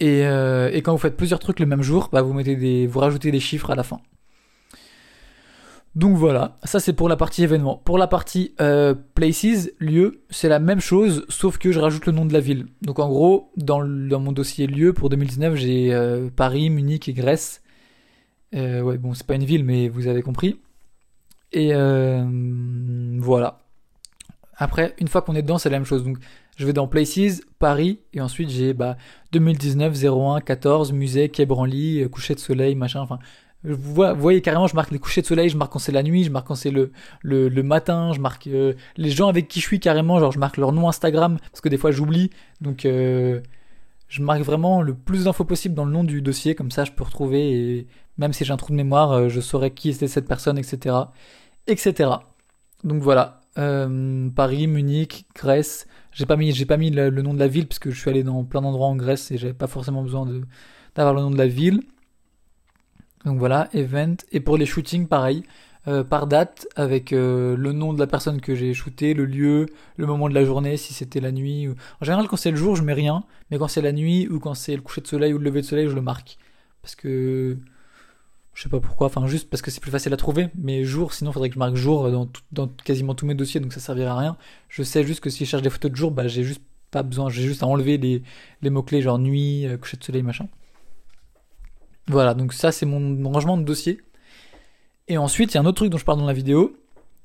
Et, 0.00 0.20
et 0.20 0.82
quand 0.82 0.92
vous 0.92 0.98
faites 0.98 1.16
plusieurs 1.16 1.40
trucs 1.40 1.58
le 1.58 1.66
même 1.66 1.82
jour, 1.82 2.08
bah 2.12 2.22
vous 2.22 2.32
mettez 2.32 2.54
des, 2.54 2.86
vous 2.86 3.00
rajoutez 3.00 3.32
des 3.32 3.40
chiffres 3.40 3.70
à 3.70 3.74
la 3.74 3.82
fin. 3.82 4.00
Donc 5.98 6.16
voilà, 6.16 6.58
ça 6.62 6.78
c'est 6.78 6.92
pour 6.92 7.08
la 7.08 7.16
partie 7.16 7.42
événement. 7.42 7.82
Pour 7.84 7.98
la 7.98 8.06
partie 8.06 8.54
euh, 8.60 8.94
places, 9.14 9.68
lieu, 9.80 10.20
c'est 10.30 10.48
la 10.48 10.60
même 10.60 10.78
chose, 10.78 11.26
sauf 11.28 11.58
que 11.58 11.72
je 11.72 11.80
rajoute 11.80 12.06
le 12.06 12.12
nom 12.12 12.24
de 12.24 12.32
la 12.32 12.38
ville. 12.38 12.66
Donc 12.82 13.00
en 13.00 13.08
gros, 13.08 13.50
dans, 13.56 13.84
mon 13.84 14.30
dossier 14.30 14.68
lieu 14.68 14.92
pour 14.92 15.08
2019, 15.08 15.56
j'ai 15.56 15.92
euh, 15.92 16.30
Paris, 16.30 16.70
Munich 16.70 17.08
et 17.08 17.12
Grèce. 17.14 17.62
Euh, 18.54 18.80
ouais, 18.80 18.96
bon, 18.96 19.12
c'est 19.12 19.26
pas 19.26 19.34
une 19.34 19.44
ville, 19.44 19.64
mais 19.64 19.88
vous 19.88 20.06
avez 20.06 20.22
compris. 20.22 20.60
Et 21.50 21.72
voilà. 21.72 23.58
Après, 24.56 24.94
une 25.00 25.08
fois 25.08 25.22
qu'on 25.22 25.34
est 25.34 25.42
dedans, 25.42 25.58
c'est 25.58 25.68
la 25.68 25.78
même 25.78 25.84
chose. 25.86 26.04
Donc 26.04 26.18
je 26.56 26.64
vais 26.64 26.72
dans 26.72 26.86
Places, 26.86 27.40
Paris, 27.58 27.98
et 28.12 28.20
ensuite 28.20 28.50
j'ai 28.50 28.72
bah, 28.72 28.96
2019, 29.32 29.96
01, 30.04 30.40
14, 30.42 30.92
musée, 30.92 31.28
quai 31.28 31.44
Branly, 31.44 32.08
coucher 32.08 32.36
de 32.36 32.40
soleil, 32.40 32.76
machin, 32.76 33.00
enfin 33.00 33.18
vous 33.64 34.04
voyez 34.16 34.40
carrément, 34.40 34.68
je 34.68 34.76
marque 34.76 34.92
les 34.92 35.00
couchers 35.00 35.20
de 35.20 35.26
soleil, 35.26 35.48
je 35.48 35.56
marque 35.56 35.72
quand 35.72 35.80
c'est 35.80 35.92
la 35.92 36.04
nuit, 36.04 36.22
je 36.22 36.30
marque 36.30 36.46
quand 36.46 36.54
c'est 36.54 36.70
le, 36.70 36.92
le, 37.22 37.62
matin, 37.62 38.12
je 38.12 38.20
marque 38.20 38.46
euh, 38.46 38.74
les 38.96 39.10
gens 39.10 39.28
avec 39.28 39.48
qui 39.48 39.60
je 39.60 39.66
suis 39.66 39.80
carrément, 39.80 40.20
genre 40.20 40.30
je 40.30 40.38
marque 40.38 40.58
leur 40.58 40.72
nom 40.72 40.88
Instagram, 40.88 41.38
parce 41.50 41.60
que 41.60 41.68
des 41.68 41.76
fois 41.76 41.90
j'oublie. 41.90 42.30
Donc 42.60 42.84
euh, 42.86 43.40
je 44.08 44.22
marque 44.22 44.42
vraiment 44.42 44.80
le 44.80 44.94
plus 44.94 45.24
d'infos 45.24 45.44
possible 45.44 45.74
dans 45.74 45.84
le 45.84 45.90
nom 45.90 46.04
du 46.04 46.22
dossier, 46.22 46.54
comme 46.54 46.70
ça 46.70 46.84
je 46.84 46.92
peux 46.92 47.02
retrouver, 47.02 47.50
et 47.50 47.86
même 48.16 48.32
si 48.32 48.44
j'ai 48.44 48.52
un 48.52 48.56
trou 48.56 48.70
de 48.70 48.76
mémoire, 48.76 49.10
euh, 49.12 49.28
je 49.28 49.40
saurais 49.40 49.72
qui 49.72 49.90
était 49.90 50.08
cette 50.08 50.28
personne, 50.28 50.56
etc. 50.56 50.94
etc. 51.66 52.10
Donc 52.84 53.02
voilà. 53.02 53.34
Paris, 54.36 54.68
Munich, 54.68 55.26
Grèce. 55.34 55.88
J'ai 56.12 56.26
pas 56.26 56.36
mis, 56.36 56.52
j'ai 56.52 56.64
pas 56.64 56.76
mis 56.76 56.90
le, 56.90 57.10
le, 57.10 57.22
nom 57.22 57.34
de 57.34 57.40
la 57.40 57.48
ville 57.48 57.66
parce 57.66 57.80
que 57.80 57.90
je 57.90 57.98
suis 57.98 58.08
allé 58.08 58.22
dans 58.22 58.44
plein 58.44 58.62
d'endroits 58.62 58.86
en 58.86 58.94
Grèce 58.94 59.32
et 59.32 59.36
j'avais 59.36 59.52
pas 59.52 59.66
forcément 59.66 60.04
besoin 60.04 60.26
de 60.26 60.42
d'avoir 60.94 61.12
le 61.12 61.22
nom 61.22 61.30
de 61.32 61.38
la 61.38 61.48
ville. 61.48 61.82
Donc 63.24 63.38
voilà, 63.38 63.68
event. 63.72 64.16
Et 64.32 64.40
pour 64.40 64.56
les 64.56 64.66
shootings, 64.66 65.06
pareil. 65.06 65.44
euh, 65.88 66.04
par 66.04 66.26
date 66.26 66.68
avec 66.76 67.12
euh, 67.12 67.56
le 67.56 67.72
nom 67.72 67.92
de 67.94 67.98
la 67.98 68.06
personne 68.06 68.40
que 68.40 68.54
j'ai 68.54 68.74
shooté, 68.74 69.14
le 69.14 69.24
lieu, 69.24 69.66
le 69.96 70.06
moment 70.06 70.28
de 70.28 70.34
la 70.34 70.44
journée, 70.44 70.76
si 70.76 70.92
c'était 70.92 71.20
la 71.20 71.32
nuit. 71.32 71.68
Ou... 71.68 71.74
En 72.00 72.04
général, 72.04 72.28
quand 72.28 72.36
c'est 72.36 72.50
le 72.50 72.56
jour, 72.56 72.76
je 72.76 72.82
mets 72.82 72.92
rien, 72.94 73.24
mais 73.50 73.58
quand 73.58 73.68
c'est 73.68 73.80
la 73.82 73.92
nuit 73.92 74.28
ou 74.28 74.38
quand 74.38 74.54
c'est 74.54 74.76
le 74.76 74.82
coucher 74.82 75.00
de 75.00 75.06
soleil 75.06 75.32
ou 75.32 75.38
le 75.38 75.44
lever 75.44 75.62
de 75.62 75.66
soleil, 75.66 75.88
je 75.88 75.94
le 75.94 76.02
marque. 76.02 76.38
Parce 76.82 76.94
que 76.94 77.58
je 78.54 78.62
sais 78.62 78.68
pas 78.68 78.80
pourquoi, 78.80 79.06
enfin 79.06 79.26
juste 79.28 79.48
parce 79.50 79.62
que 79.62 79.70
c'est 79.70 79.80
plus 79.80 79.90
facile 79.92 80.12
à 80.12 80.16
trouver, 80.16 80.48
mais 80.56 80.84
jour, 80.84 81.12
sinon 81.14 81.30
il 81.30 81.34
faudrait 81.34 81.48
que 81.48 81.54
je 81.54 81.58
marque 81.60 81.76
jour 81.76 82.10
dans, 82.52 82.68
quasiment 82.84 83.14
tous 83.14 83.26
mes 83.26 83.34
dossiers, 83.34 83.60
donc 83.60 83.72
ça 83.72 83.80
servirait 83.80 84.10
à 84.10 84.16
rien. 84.16 84.36
Je 84.68 84.82
sais 84.82 85.04
juste 85.04 85.20
que 85.20 85.30
si 85.30 85.44
je 85.44 85.50
cherche 85.50 85.62
des 85.62 85.70
photos 85.70 85.90
de 85.92 85.96
jour, 85.96 86.10
bah 86.10 86.26
j'ai 86.28 86.42
juste 86.44 86.62
pas 86.90 87.02
besoin, 87.04 87.30
j'ai 87.30 87.42
juste 87.42 87.62
à 87.62 87.66
enlever 87.66 87.98
les, 87.98 88.22
les 88.62 88.70
mots-clés 88.70 89.02
genre 89.02 89.18
nuit, 89.18 89.66
euh, 89.66 89.76
coucher 89.78 89.96
de 89.96 90.04
soleil, 90.04 90.22
machin. 90.22 90.48
Voilà, 92.08 92.34
donc 92.34 92.52
ça 92.52 92.72
c'est 92.72 92.86
mon, 92.86 93.30
rangement 93.30 93.56
de 93.56 93.62
dossier. 93.62 94.00
Et 95.08 95.18
ensuite, 95.18 95.52
il 95.52 95.54
y 95.54 95.58
a 95.58 95.60
un 95.60 95.66
autre 95.66 95.76
truc 95.76 95.90
dont 95.90 95.98
je 95.98 96.04
parle 96.04 96.18
dans 96.18 96.26
la 96.26 96.32
vidéo, 96.32 96.76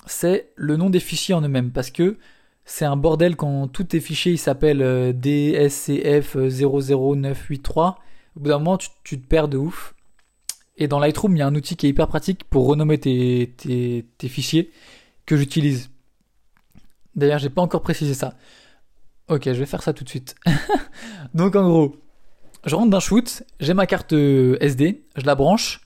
c'est 0.06 0.52
le 0.56 0.78
nom 0.78 0.90
des 0.90 1.00
fichiers 1.00 1.34
en 1.34 1.42
eux-mêmes, 1.42 1.72
parce 1.72 1.92
que 1.92 2.18
c'est 2.66 2.86
un 2.86 2.96
bordel 2.96 3.36
quand 3.36 3.68
tous 3.68 3.84
tes 3.86 4.00
fichiers 4.00 4.34
ils 4.34 4.38
s'appellent 4.38 4.82
euh, 4.82 5.14
DSCF00983. 5.14 7.96
Au 8.36 8.40
bout 8.40 8.50
d'un 8.50 8.58
moment, 8.58 8.78
tu, 8.78 9.20
te 9.20 9.28
perds 9.28 9.50
de 9.50 9.58
ouf. 9.58 9.94
Et 10.78 10.88
dans 10.88 11.00
Lightroom, 11.00 11.36
il 11.36 11.40
y 11.40 11.42
a 11.42 11.48
un 11.48 11.56
outil 11.56 11.76
qui 11.76 11.86
est 11.86 11.90
hyper 11.90 12.08
pratique 12.08 12.46
pour 12.46 12.66
renommer 12.66 12.98
tes, 12.98 13.54
tes, 13.58 14.28
fichiers 14.28 14.72
que 15.26 15.38
j'utilise. 15.38 15.92
D'ailleurs, 17.16 17.38
j'ai 17.38 17.52
pas 17.52 17.62
encore 17.62 17.82
précisé 17.82 18.16
ça. 18.16 18.34
Ok, 19.28 19.44
je 19.46 19.52
vais 19.52 19.68
faire 19.68 19.84
ça 19.84 19.94
tout 19.94 20.04
de 20.04 20.10
suite. 20.10 20.34
Donc 21.36 21.56
en 21.56 21.68
gros, 21.68 21.96
je 22.66 22.76
rentre 22.76 22.90
d'un 22.90 23.00
shoot, 23.00 23.44
j'ai 23.60 23.74
ma 23.74 23.86
carte 23.86 24.14
euh, 24.14 24.58
SD, 24.62 25.06
je 25.16 25.26
la 25.26 25.36
branche, 25.36 25.82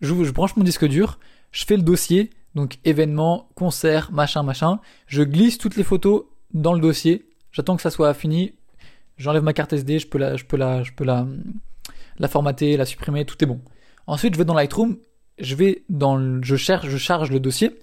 je, 0.00 0.30
branche 0.30 0.56
mon 0.56 0.64
disque 0.64 0.86
dur, 0.86 1.18
je 1.50 1.64
fais 1.64 1.76
le 1.76 1.82
dossier, 1.82 2.30
donc 2.54 2.78
événement, 2.84 3.48
concert, 3.54 4.12
machin, 4.12 4.42
machin. 4.42 4.80
Je 5.06 5.22
glisse 5.22 5.58
toutes 5.58 5.76
les 5.76 5.84
photos 5.84 6.24
dans 6.52 6.74
le 6.74 6.80
dossier. 6.80 7.26
J'attends 7.50 7.76
que 7.76 7.82
ça 7.82 7.90
soit 7.90 8.12
fini. 8.14 8.52
J'enlève 9.16 9.42
ma 9.42 9.52
carte 9.52 9.72
SD, 9.72 9.98
je 9.98 10.06
peux 10.06 10.18
la, 10.18 10.36
je 10.36 10.44
peux 10.44 10.56
la, 10.56 10.82
je 10.82 10.92
peux 10.92 11.04
la, 11.04 11.26
la 12.18 12.28
formater, 12.28 12.76
la 12.76 12.84
supprimer, 12.84 13.24
tout 13.24 13.42
est 13.42 13.46
bon. 13.46 13.60
Ensuite, 14.06 14.34
je 14.34 14.38
vais 14.38 14.44
dans 14.44 14.54
Lightroom, 14.54 14.96
je 15.38 15.54
vais 15.54 15.84
dans 15.88 16.16
le, 16.16 16.42
je 16.42 16.56
cherche, 16.56 16.88
je 16.88 16.96
charge 16.96 17.30
le 17.30 17.40
dossier. 17.40 17.78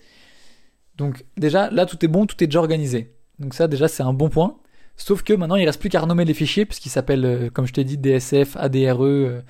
Donc 0.96 1.26
déjà, 1.38 1.70
là, 1.70 1.86
tout 1.86 2.04
est 2.04 2.10
bon, 2.10 2.26
tout 2.26 2.44
est 2.44 2.48
déjà 2.48 2.60
organisé. 2.60 3.16
Donc 3.40 3.54
ça, 3.54 3.68
déjà, 3.68 3.88
c'est 3.88 4.04
un 4.04 4.14
bon 4.14 4.30
point. 4.30 4.58
Sauf 5.02 5.24
que 5.24 5.34
maintenant, 5.34 5.56
il 5.56 5.66
reste 5.66 5.80
plus 5.80 5.90
qu'à 5.90 6.02
renommer 6.02 6.26
les 6.26 6.34
fichiers, 6.34 6.66
puisqu'ils 6.66 6.90
s'appellent, 6.90 7.26
euh, 7.26 7.50
comme 7.50 7.66
je 7.66 7.74
t'ai 7.74 7.84
dit, 7.84 7.98
DSF, 7.98 8.56
ADRE. 8.58 9.04
Euh, 9.04 9.42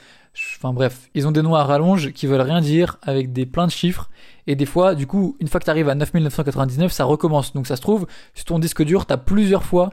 enfin 0.58 0.74
bref, 0.74 1.10
ils 1.16 1.28
ont 1.28 1.32
des 1.32 1.42
noms 1.42 1.56
à 1.56 1.64
rallonge 1.64 2.12
qui 2.12 2.28
veulent 2.28 2.42
rien 2.42 2.62
dire, 2.62 2.98
avec 3.02 3.34
des 3.34 3.46
plein 3.46 3.68
de 3.68 3.72
chiffres. 3.72 4.10
Et 4.48 4.56
des 4.56 4.66
fois, 4.66 4.96
du 4.96 5.08
coup, 5.08 5.36
une 5.40 5.48
fois 5.48 5.60
que 5.60 5.66
tu 5.66 5.72
arrives 5.72 5.90
à 5.90 5.96
9999, 5.96 6.92
ça 6.92 7.04
recommence. 7.04 7.54
Donc 7.54 7.68
ça 7.68 7.76
se 7.76 7.82
trouve, 7.82 8.08
sur 8.34 8.46
ton 8.46 8.60
disque 8.60 8.84
dur, 8.84 9.06
tu 9.06 9.14
as 9.14 9.18
plusieurs 9.18 9.64
fois 9.64 9.92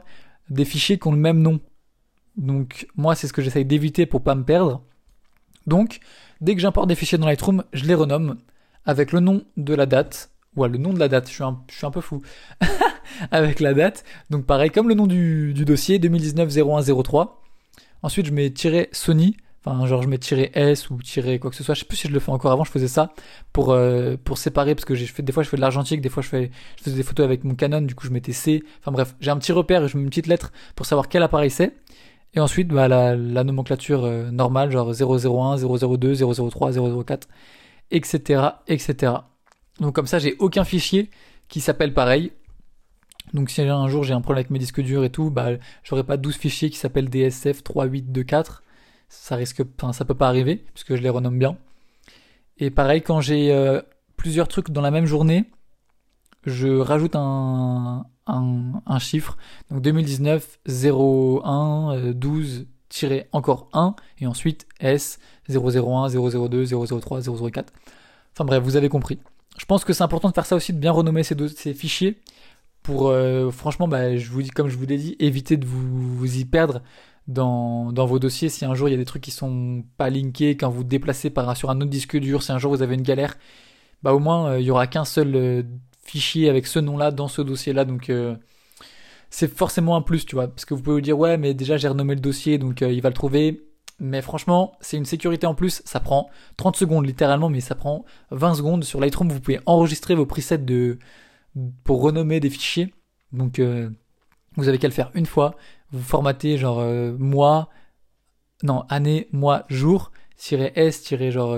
des 0.49 0.63
fichiers 0.63 0.97
qui 0.97 1.07
ont 1.07 1.11
le 1.11 1.17
même 1.17 1.41
nom. 1.41 1.59
Donc 2.37 2.87
moi, 2.95 3.15
c'est 3.15 3.27
ce 3.27 3.33
que 3.33 3.41
j'essaye 3.41 3.65
d'éviter 3.65 4.05
pour 4.05 4.21
pas 4.23 4.35
me 4.35 4.43
perdre. 4.43 4.83
Donc, 5.65 5.99
Dès 6.41 6.55
que 6.55 6.61
j'importe 6.61 6.87
des 6.87 6.95
fichiers 6.95 7.17
dans 7.17 7.25
Lightroom, 7.25 7.63
je 7.73 7.85
les 7.85 7.95
renomme 7.95 8.37
avec 8.85 9.11
le 9.11 9.19
nom 9.19 9.43
de 9.57 9.73
la 9.73 9.85
date. 9.85 10.31
Ouais, 10.55 10.69
le 10.69 10.77
nom 10.77 10.93
de 10.93 10.99
la 10.99 11.07
date, 11.07 11.27
je 11.27 11.33
suis 11.33 11.43
un, 11.43 11.61
je 11.69 11.75
suis 11.75 11.85
un 11.85 11.91
peu 11.91 12.01
fou. 12.01 12.21
avec 13.31 13.59
la 13.59 13.73
date. 13.73 14.03
Donc 14.29 14.45
pareil, 14.45 14.69
comme 14.69 14.89
le 14.89 14.95
nom 14.95 15.07
du, 15.07 15.53
dossier, 15.53 15.99
2019-0103. 15.99 17.29
Ensuite, 18.03 18.27
je 18.27 18.31
mets 18.31 18.49
tiré 18.51 18.89
Sony. 18.91 19.37
Enfin, 19.65 19.85
genre, 19.85 20.01
je 20.01 20.07
mets 20.07 20.17
tiré 20.17 20.51
S 20.53 20.89
ou 20.89 20.97
tiré 21.01 21.39
quoi 21.39 21.49
que 21.49 21.55
ce 21.55 21.63
soit. 21.63 21.73
Je 21.73 21.81
sais 21.81 21.85
plus 21.85 21.97
si 21.97 22.07
je 22.07 22.13
le 22.13 22.19
fais 22.19 22.31
encore 22.31 22.51
avant, 22.51 22.63
je 22.63 22.71
faisais 22.71 22.87
ça 22.87 23.11
pour, 23.51 23.71
euh, 23.71 24.15
pour 24.23 24.37
séparer 24.37 24.75
parce 24.75 24.85
que 24.85 24.95
j'ai 24.95 25.07
fait, 25.07 25.23
des 25.23 25.33
fois 25.33 25.43
je 25.43 25.49
fais 25.49 25.57
de 25.57 25.61
l'argentique, 25.61 25.99
des 25.99 26.09
fois 26.09 26.23
je 26.23 26.29
fais, 26.29 26.51
je 26.77 26.83
faisais 26.83 26.95
des 26.95 27.03
photos 27.03 27.25
avec 27.25 27.43
mon 27.43 27.53
Canon, 27.53 27.81
du 27.81 27.93
coup 27.93 28.07
je 28.07 28.11
mettais 28.11 28.31
C. 28.31 28.63
Enfin 28.79 28.91
bref, 28.91 29.15
j'ai 29.19 29.29
un 29.29 29.37
petit 29.37 29.51
repère 29.51 29.83
et 29.83 29.87
je 29.89 29.97
mets 29.97 30.03
une 30.03 30.09
petite 30.09 30.27
lettre 30.27 30.53
pour 30.75 30.85
savoir 30.85 31.09
quel 31.09 31.21
appareil 31.21 31.49
c'est. 31.49 31.73
Et 32.33 32.39
ensuite, 32.39 32.67
bah, 32.67 32.87
la, 32.87 33.15
nomenclature 33.15 34.05
euh, 34.05 34.29
normale, 34.31 34.71
genre 34.71 34.93
001, 34.93 35.57
002, 35.57 36.13
003, 36.15 36.71
004, 37.03 37.27
etc., 37.91 38.43
etc. 38.67 39.13
Donc 39.79 39.95
comme 39.95 40.07
ça, 40.07 40.19
j'ai 40.19 40.35
aucun 40.39 40.63
fichier 40.63 41.09
qui 41.47 41.61
s'appelle 41.61 41.93
pareil. 41.93 42.31
Donc 43.33 43.49
si 43.49 43.61
un 43.61 43.87
jour 43.87 44.03
j'ai 44.03 44.13
un 44.13 44.21
problème 44.21 44.39
avec 44.39 44.51
mes 44.51 44.59
disques 44.59 44.81
durs 44.81 45.03
et 45.03 45.09
tout, 45.09 45.29
bah 45.29 45.49
j'aurai 45.83 46.03
pas 46.03 46.17
12 46.17 46.35
fichiers 46.35 46.69
qui 46.69 46.77
s'appellent 46.77 47.09
DSF 47.09 47.63
3824. 47.63 48.63
Ça 49.09 49.35
risque, 49.35 49.63
enfin 49.77 49.93
ça 49.93 50.05
peut 50.05 50.15
pas 50.15 50.27
arriver 50.27 50.65
puisque 50.73 50.95
je 50.95 51.01
les 51.01 51.09
renomme 51.09 51.37
bien. 51.37 51.57
Et 52.57 52.69
pareil 52.69 53.01
quand 53.01 53.21
j'ai 53.21 53.51
euh, 53.51 53.81
plusieurs 54.15 54.47
trucs 54.47 54.71
dans 54.71 54.81
la 54.81 54.91
même 54.91 55.05
journée, 55.05 55.45
je 56.45 56.77
rajoute 56.77 57.15
un, 57.15 58.05
un, 58.27 58.99
chiffre. 58.99 59.37
Donc 59.69 59.81
2019 59.81 60.59
01 60.67 62.11
12 62.13 62.67
encore 63.33 63.69
1 63.73 63.95
et 64.19 64.27
ensuite 64.27 64.65
S 64.79 65.19
001 65.49 66.09
002 66.09 66.65
003 66.65 67.21
004. 67.21 67.73
Enfin 68.33 68.45
bref, 68.45 68.63
vous 68.63 68.75
avez 68.75 68.89
compris. 68.89 69.19
Je 69.57 69.65
pense 69.65 69.83
que 69.83 69.91
c'est 69.91 70.03
important 70.03 70.29
de 70.29 70.33
faire 70.33 70.45
ça 70.45 70.55
aussi, 70.55 70.71
de 70.71 70.79
bien 70.79 70.91
renommer 70.91 71.23
ces, 71.23 71.35
ces 71.49 71.73
fichiers 71.73 72.21
pour 72.87 73.09
euh, 73.09 73.51
franchement, 73.51 73.89
bah, 73.89 74.15
je 74.15 74.31
vous 74.31 74.41
dis 74.41 74.49
comme 74.49 74.69
je 74.69 74.77
vous 74.77 74.85
l'ai 74.85 74.97
dit, 74.97 75.17
éviter 75.19 75.57
de 75.57 75.65
vous, 75.65 76.37
y 76.37 76.45
perdre 76.45 76.81
dans, 77.27 77.91
vos 77.91 78.17
dossiers. 78.17 78.47
Si 78.47 78.63
un 78.63 78.75
jour 78.75 78.87
il 78.87 78.91
y 78.91 78.95
a 78.95 78.97
des 78.97 79.03
trucs 79.03 79.23
qui 79.23 79.31
sont 79.31 79.83
pas 79.97 80.09
linkés, 80.09 80.55
quand 80.55 80.69
vous 80.69 80.85
déplacez 80.85 81.29
par, 81.29 81.57
sur 81.57 81.69
un 81.69 81.81
autre 81.81 81.89
disque 81.89 82.15
dur, 82.17 82.41
si 82.43 82.53
un 82.53 82.59
jour 82.59 82.73
vous 82.73 82.81
avez 82.81 82.95
une 82.95 83.01
galère, 83.01 83.35
bah 84.03 84.13
au 84.13 84.19
moins 84.19 84.51
euh, 84.51 84.61
il 84.61 84.65
y 84.65 84.71
aura 84.71 84.87
qu'un 84.87 85.03
seul 85.03 85.35
euh, 85.35 85.63
fichier 86.01 86.49
avec 86.49 86.65
ce 86.65 86.79
nom-là 86.79 87.11
dans 87.11 87.27
ce 87.27 87.41
dossier-là. 87.41 87.83
Donc 87.83 88.09
c'est 89.29 89.53
forcément 89.53 89.97
un 89.97 90.01
plus, 90.01 90.25
tu 90.25 90.35
vois. 90.35 90.47
Parce 90.47 90.63
que 90.63 90.73
vous 90.73 90.81
pouvez 90.81 90.95
vous 90.95 91.01
dire, 91.01 91.19
ouais, 91.19 91.37
mais 91.37 91.53
déjà 91.53 91.75
j'ai 91.75 91.89
renommé 91.89 92.15
le 92.15 92.21
dossier, 92.21 92.57
donc 92.57 92.79
il 92.79 93.01
va 93.01 93.09
le 93.09 93.15
trouver. 93.15 93.65
Mais 93.99 94.21
franchement, 94.21 94.77
c'est 94.79 94.95
une 94.95 95.05
sécurité 95.05 95.45
en 95.45 95.55
plus. 95.55 95.81
Ça 95.83 95.99
prend 95.99 96.29
30 96.55 96.77
secondes 96.77 97.05
littéralement, 97.05 97.49
mais 97.49 97.59
ça 97.59 97.75
prend 97.75 98.05
20 98.31 98.53
secondes. 98.53 98.83
Sur 98.85 99.01
Lightroom, 99.01 99.29
vous 99.29 99.41
pouvez 99.41 99.59
enregistrer 99.65 100.15
vos 100.15 100.25
presets 100.25 100.59
de, 100.59 100.99
pour 101.83 102.01
renommer 102.01 102.39
des 102.39 102.49
fichiers. 102.49 102.93
Donc 103.31 103.59
euh, 103.59 103.89
vous 104.55 104.67
avez 104.67 104.77
qu'à 104.77 104.87
le 104.87 104.93
faire 104.93 105.11
une 105.13 105.25
fois. 105.25 105.55
Vous 105.91 106.03
formatez 106.03 106.57
genre 106.57 106.83
mois, 107.17 107.69
non, 108.63 108.83
année, 108.89 109.27
mois, 109.31 109.65
jour. 109.69 110.11
S, 110.51 111.15
genre 111.31 111.57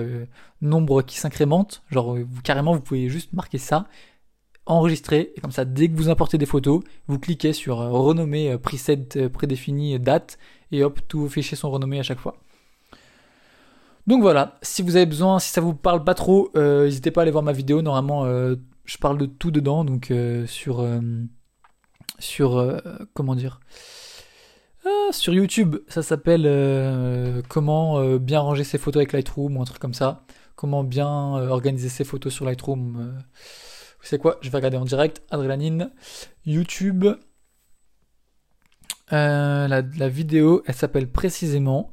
nombre 0.62 1.02
qui 1.02 1.18
s'incrémente, 1.18 1.84
genre 1.90 2.16
vous, 2.16 2.42
carrément 2.44 2.74
vous 2.74 2.82
pouvez 2.82 3.10
juste 3.10 3.34
marquer 3.34 3.58
ça 3.58 3.88
enregistrer 4.70 5.34
et 5.36 5.42
comme 5.42 5.52
ça 5.52 5.66
dès 5.66 5.90
que 5.90 5.96
vous 5.96 6.10
importez 6.10 6.38
des 6.38 6.46
photos, 6.46 6.82
vous 7.08 7.20
cliquez 7.20 7.54
sur 7.54 7.82
euh, 7.82 7.90
renommer 7.90 8.52
euh, 8.52 8.58
preset 8.58 9.08
euh, 9.18 9.28
prédéfini 9.28 10.00
date 10.00 10.38
et 10.72 10.84
hop 10.84 11.00
tous 11.08 11.22
vos 11.22 11.30
fichiers 11.30 11.58
sont 11.58 11.72
renommés 11.72 12.00
à 12.00 12.04
chaque 12.04 12.20
fois. 12.20 12.38
Donc 14.08 14.22
voilà, 14.22 14.58
si 14.62 14.82
vous 14.82 14.96
avez 14.96 15.06
besoin, 15.06 15.40
si 15.40 15.50
ça 15.50 15.62
vous 15.62 15.74
parle 15.74 16.04
pas 16.04 16.16
trop, 16.16 16.50
n'hésitez 16.56 17.12
pas 17.12 17.22
à 17.22 17.24
aller 17.24 17.32
voir 17.32 17.44
ma 17.44 17.52
vidéo. 17.52 17.84
Normalement, 17.84 18.26
je 18.90 18.98
parle 18.98 19.18
de 19.18 19.26
tout 19.26 19.52
dedans, 19.52 19.86
donc 19.86 20.12
sur 20.48 20.86
sur 22.20 22.82
comment 23.14 23.36
dire 23.36 23.60
ah, 24.86 25.12
sur 25.12 25.34
YouTube, 25.34 25.76
ça 25.88 26.02
s'appelle 26.02 27.44
comment 27.48 28.18
bien 28.18 28.40
ranger 28.40 28.64
ses 28.64 28.78
photos 28.78 29.02
avec 29.02 29.14
Lightroom 29.14 29.58
ou 29.58 29.62
un 29.62 29.66
truc 29.66 29.80
comme 29.80 29.94
ça. 29.94 30.26
Comment 30.56 30.84
bien 30.84 31.08
organiser 31.08 31.90
ses 31.90 32.04
photos 32.04 32.34
sur 32.34 32.46
Lightroom 32.46 33.22
c'est 34.02 34.18
quoi? 34.18 34.38
Je 34.42 34.50
vais 34.50 34.58
regarder 34.58 34.78
en 34.78 34.86
direct. 34.86 35.22
Adrénaline, 35.30 35.92
YouTube. 36.46 37.06
Euh, 39.12 39.68
la, 39.68 40.10
vidéo, 40.10 40.64
elle 40.68 40.76
s'appelle 40.76 41.12
précisément 41.12 41.92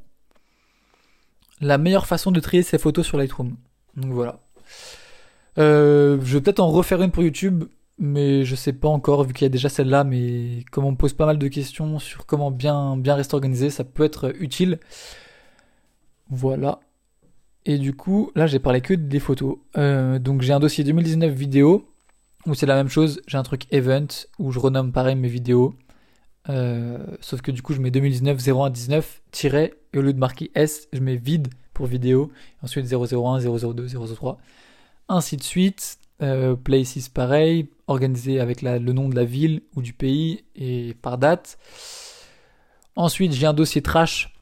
La 1.59 1.77
meilleure 1.77 2.05
façon 2.05 2.31
de 2.31 2.39
trier 2.39 2.63
ses 2.63 2.77
photos 2.77 3.05
sur 3.05 3.17
Lightroom. 3.17 3.57
Donc 3.95 4.11
voilà. 4.11 4.39
Euh, 5.57 6.19
je 6.23 6.37
vais 6.37 6.41
peut-être 6.41 6.59
en 6.59 6.69
refaire 6.69 7.01
une 7.01 7.11
pour 7.11 7.23
YouTube, 7.23 7.65
mais 7.97 8.45
je 8.45 8.55
sais 8.55 8.73
pas 8.73 8.87
encore, 8.87 9.23
vu 9.23 9.33
qu'il 9.33 9.45
y 9.45 9.47
a 9.47 9.49
déjà 9.49 9.69
celle-là, 9.69 10.03
mais 10.03 10.63
comme 10.71 10.85
on 10.85 10.91
me 10.91 10.97
pose 10.97 11.13
pas 11.13 11.25
mal 11.25 11.37
de 11.39 11.47
questions 11.47 11.99
sur 11.99 12.25
comment 12.25 12.51
bien, 12.51 12.97
bien 12.97 13.15
rester 13.15 13.35
organisé, 13.35 13.69
ça 13.69 13.83
peut 13.83 14.03
être 14.03 14.33
utile. 14.39 14.79
Voilà. 16.29 16.79
Et 17.65 17.77
du 17.77 17.93
coup, 17.93 18.31
là 18.35 18.47
j'ai 18.47 18.59
parlé 18.59 18.81
que 18.81 18.93
des 18.93 19.19
photos. 19.19 19.57
Euh, 19.77 20.19
donc 20.19 20.41
j'ai 20.41 20.53
un 20.53 20.59
dossier 20.59 20.83
2019 20.83 21.33
vidéo 21.33 21.89
où 22.45 22.53
c'est 22.53 22.65
la 22.65 22.75
même 22.75 22.87
chose, 22.89 23.21
j'ai 23.27 23.37
un 23.37 23.43
truc 23.43 23.65
event 23.71 24.07
où 24.39 24.51
je 24.51 24.59
renomme 24.59 24.91
pareil 24.91 25.15
mes 25.15 25.27
vidéos. 25.27 25.75
Euh, 26.49 26.99
sauf 27.19 27.41
que 27.41 27.51
du 27.51 27.61
coup 27.61 27.73
je 27.73 27.81
mets 27.81 27.91
2019 27.91 28.37
0119 28.39 29.21
et 29.43 29.73
au 29.97 30.01
lieu 30.01 30.13
de 30.13 30.19
marquer 30.19 30.49
S, 30.55 30.87
je 30.93 30.99
mets 30.99 31.17
vide 31.17 31.49
pour 31.73 31.87
vidéo. 31.87 32.31
Ensuite 32.63 32.85
001, 32.89 33.39
002, 33.39 33.87
003. 33.87 34.37
Ainsi 35.09 35.37
de 35.37 35.43
suite. 35.43 35.99
Euh, 36.23 36.55
places 36.55 37.09
pareil, 37.09 37.69
organisé 37.85 38.39
avec 38.39 38.63
le 38.63 38.79
nom 38.91 39.07
de 39.07 39.15
la 39.15 39.23
ville 39.23 39.61
ou 39.75 39.83
du 39.83 39.93
pays 39.93 40.45
et 40.55 40.95
par 41.01 41.19
date. 41.19 41.59
Ensuite 42.95 43.33
j'ai 43.33 43.45
un 43.45 43.53
dossier 43.53 43.83
trash. 43.83 44.33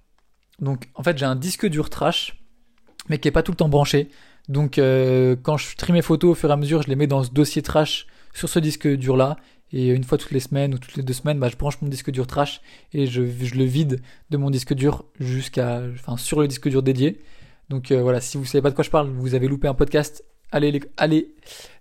Donc 0.60 0.88
en 0.96 1.04
fait 1.04 1.18
j'ai 1.18 1.26
un 1.26 1.36
disque 1.36 1.66
dur 1.66 1.90
trash 1.90 2.42
mais 3.10 3.18
qui 3.18 3.28
est 3.28 3.32
pas 3.32 3.44
tout 3.44 3.52
le 3.52 3.58
temps 3.58 3.68
branché. 3.68 4.10
Donc 4.48 4.76
quand 4.76 5.58
je 5.58 5.76
trie 5.76 5.92
mes 5.92 6.02
photos 6.02 6.32
au 6.32 6.36
fur 6.36 6.50
et 6.50 6.54
à 6.54 6.58
mesure, 6.58 6.82
je 6.82 6.88
les 6.88 6.96
mets 6.96 7.08
dans 7.08 7.24
ce 7.24 7.32
dossier 7.32 7.62
trash 7.62 8.08
sur 8.34 8.48
ce 8.48 8.60
disque 8.60 8.88
dur 8.88 9.18
là. 9.18 9.36
Et 9.74 9.90
une 9.90 10.06
fois 10.06 10.18
toutes 10.18 10.32
les 10.32 10.40
semaines 10.40 10.74
ou 10.76 10.78
toutes 10.78 10.96
les 10.96 11.04
deux 11.04 11.12
semaines, 11.14 11.40
bah, 11.40 11.50
je 11.50 11.58
branche 11.58 11.82
mon 11.82 11.90
disque 11.90 12.10
dur 12.10 12.28
trash 12.28 12.62
et 12.94 13.08
je, 13.08 13.22
le 13.22 13.64
vide 13.66 14.02
de 14.30 14.38
mon 14.38 14.50
disque 14.50 14.74
dur 14.74 15.04
jusqu'à, 15.20 15.82
enfin, 15.96 16.16
sur 16.16 16.40
le 16.40 16.48
disque 16.48 16.70
dur 16.70 16.84
dédié. 16.84 17.22
Donc 17.70 17.92
voilà, 17.92 18.22
si 18.22 18.38
vous 18.38 18.46
savez 18.46 18.62
pas 18.62 18.70
de 18.70 18.76
quoi 18.76 18.86
je 18.86 18.92
parle, 18.92 19.10
vous 19.10 19.36
avez 19.36 19.50
loupé 19.50 19.68
un 19.68 19.74
podcast, 19.74 20.24
allez, 20.52 20.82
allez 20.98 21.34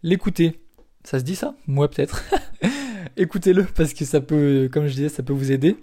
l'écouter. 0.03 0.61
Ça 1.05 1.19
se 1.19 1.25
dit 1.25 1.37
ça? 1.37 1.55
Moi 1.67 1.89
peut-être. 1.89 2.25
Écoutez-le 3.17 3.65
parce 3.65 3.95
que 3.95 4.05
ça 4.05 4.21
peut, 4.21 4.69
comme 4.73 4.87
je 4.87 4.95
disais, 4.95 5.09
ça 5.09 5.23
peut 5.23 5.33
vous 5.33 5.53
aider. 5.53 5.77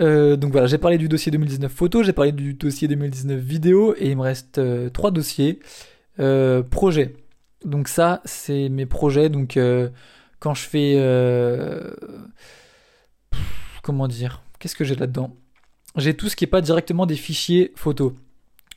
Euh, 0.00 0.36
donc 0.36 0.52
voilà, 0.52 0.66
j'ai 0.66 0.78
parlé 0.78 0.96
du 0.96 1.08
dossier 1.08 1.32
2019 1.32 1.72
photo, 1.72 2.02
j'ai 2.02 2.12
parlé 2.12 2.32
du 2.32 2.54
dossier 2.54 2.86
2019 2.86 3.38
vidéo 3.40 3.94
et 3.98 4.10
il 4.10 4.16
me 4.16 4.22
reste 4.22 4.58
euh, 4.58 4.90
trois 4.90 5.10
dossiers. 5.10 5.60
Euh, 6.20 6.62
projets. 6.62 7.14
Donc 7.64 7.88
ça, 7.88 8.22
c'est 8.24 8.68
mes 8.68 8.86
projets. 8.86 9.28
Donc 9.28 9.58
quand 10.38 10.54
je 10.54 10.62
fais... 10.62 10.94
comment 13.82 14.08
dire? 14.08 14.42
Qu'est-ce 14.58 14.76
que 14.76 14.84
j'ai 14.84 14.94
là-dedans? 14.94 15.36
J'ai 15.96 16.14
tout 16.14 16.28
ce 16.28 16.36
qui 16.36 16.44
n'est 16.44 16.50
pas 16.50 16.60
directement 16.60 17.06
des 17.06 17.16
fichiers 17.16 17.72
photos. 17.74 18.12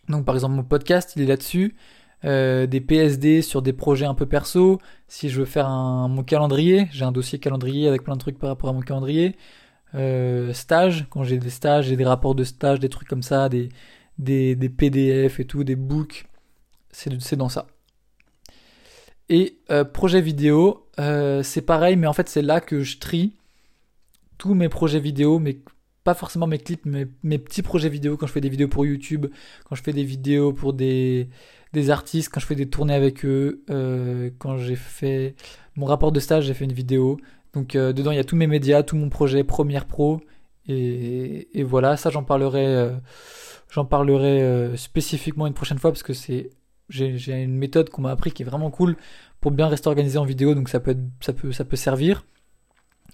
Donc 0.10 0.26
par 0.26 0.36
exemple 0.36 0.56
mon 0.56 0.64
podcast, 0.64 1.14
il 1.16 1.24
est 1.24 1.28
là-dessus. 1.28 1.76
Des 2.24 2.82
PSD 2.82 3.42
sur 3.42 3.62
des 3.62 3.74
projets 3.74 4.06
un 4.06 4.14
peu 4.14 4.26
perso. 4.26 4.80
Si 5.08 5.30
je 5.30 5.40
veux 5.40 5.46
faire 5.46 5.68
un, 5.68 6.08
mon 6.08 6.24
calendrier, 6.24 6.88
j'ai 6.92 7.04
un 7.04 7.12
dossier 7.12 7.40
calendrier 7.40 7.88
avec 7.88 8.04
plein 8.04 8.14
de 8.16 8.20
trucs 8.20 8.38
par 8.38 8.50
rapport 8.50 8.70
à 8.70 8.74
mon 8.74 8.82
calendrier. 8.82 9.36
Euh, 9.96 10.54
stage, 10.54 11.08
quand 11.10 11.24
j'ai 11.24 11.38
des 11.38 11.50
stages, 11.50 11.88
j'ai 11.88 11.98
des 11.98 12.06
rapports 12.06 12.36
de 12.36 12.44
stage, 12.44 12.80
des 12.80 12.90
trucs 12.90 13.08
comme 13.08 13.24
ça, 13.24 13.50
des 13.50 13.70
PDF 14.78 15.40
et 15.40 15.46
tout, 15.46 15.64
des 15.64 15.76
books, 15.76 16.26
c'est 16.92 17.36
dans 17.36 17.50
ça. 17.50 17.68
Et 19.30 19.60
euh, 19.70 19.84
projet 19.84 20.22
vidéo, 20.22 20.88
euh, 21.00 21.42
c'est 21.44 21.62
pareil, 21.62 21.96
mais 21.96 22.08
en 22.08 22.14
fait 22.14 22.28
c'est 22.28 22.42
là 22.42 22.60
que 22.60 22.82
je 22.82 23.00
trie 23.00 23.38
tous 24.38 24.54
mes 24.54 24.70
projets 24.70 25.00
vidéo, 25.00 25.40
mais 25.40 25.60
pas 26.04 26.14
forcément 26.14 26.48
mes 26.48 26.58
clips, 26.58 26.86
mais 26.86 27.08
mes 27.24 27.38
petits 27.38 27.62
projets 27.62 27.88
vidéo 27.88 28.18
quand 28.18 28.28
je 28.28 28.34
fais 28.34 28.42
des 28.42 28.50
vidéos 28.50 28.68
pour 28.68 28.86
YouTube, 28.86 29.28
quand 29.66 29.76
je 29.76 29.84
fais 29.84 29.94
des 29.94 30.04
vidéos 30.04 30.52
pour 30.52 30.74
des, 30.74 31.30
des 31.74 31.90
artistes, 31.90 32.30
quand 32.32 32.40
je 32.40 32.46
fais 32.46 32.56
des 32.56 32.70
tournées 32.70 32.94
avec 32.94 33.26
eux, 33.26 33.64
quand 34.40 34.58
j'ai 34.58 34.76
fait 34.76 35.36
mon 35.76 35.86
rapport 35.86 36.12
de 36.12 36.20
stage, 36.20 36.46
j'ai 36.46 36.54
fait 36.54 36.66
une 36.66 36.74
vidéo, 36.74 37.18
donc 37.54 37.76
euh, 37.76 37.94
dedans, 37.94 38.12
il 38.12 38.18
y 38.18 38.20
a 38.20 38.24
tous 38.24 38.36
mes 38.36 38.48
médias, 38.48 38.84
tout 38.84 38.96
mon 38.96 39.10
projet 39.10 39.44
Premiere 39.44 39.86
Pro. 39.86 40.22
Et, 40.68 41.64
voilà, 41.64 41.98
ça 41.98 42.10
j'en 42.10 42.24
parlerai, 42.24 42.66
euh, 42.66 42.92
euh, 43.78 44.78
spécifiquement 44.78 45.48
une 45.48 45.54
prochaine 45.54 45.80
fois 45.80 45.92
parce 45.92 46.04
que 46.04 46.14
c'est 46.14 46.50
j'ai 46.90 47.42
une 47.42 47.58
méthode 47.58 47.90
qu'on 47.90 48.02
m'a 48.02 48.12
appris 48.12 48.32
qui 48.32 48.44
est 48.44 48.46
vraiment 48.46 48.70
cool 48.70 48.98
pour 49.40 49.52
bien 49.52 49.68
rester 49.68 49.88
organisé 49.88 50.18
en 50.18 50.26
vidéo, 50.26 50.56
donc 50.56 50.68
ça 50.68 50.82
peut, 50.82 50.98
ça 51.22 51.32
peut, 51.32 51.54
ça 51.54 51.64
peut 51.64 51.78
servir. 51.78 52.26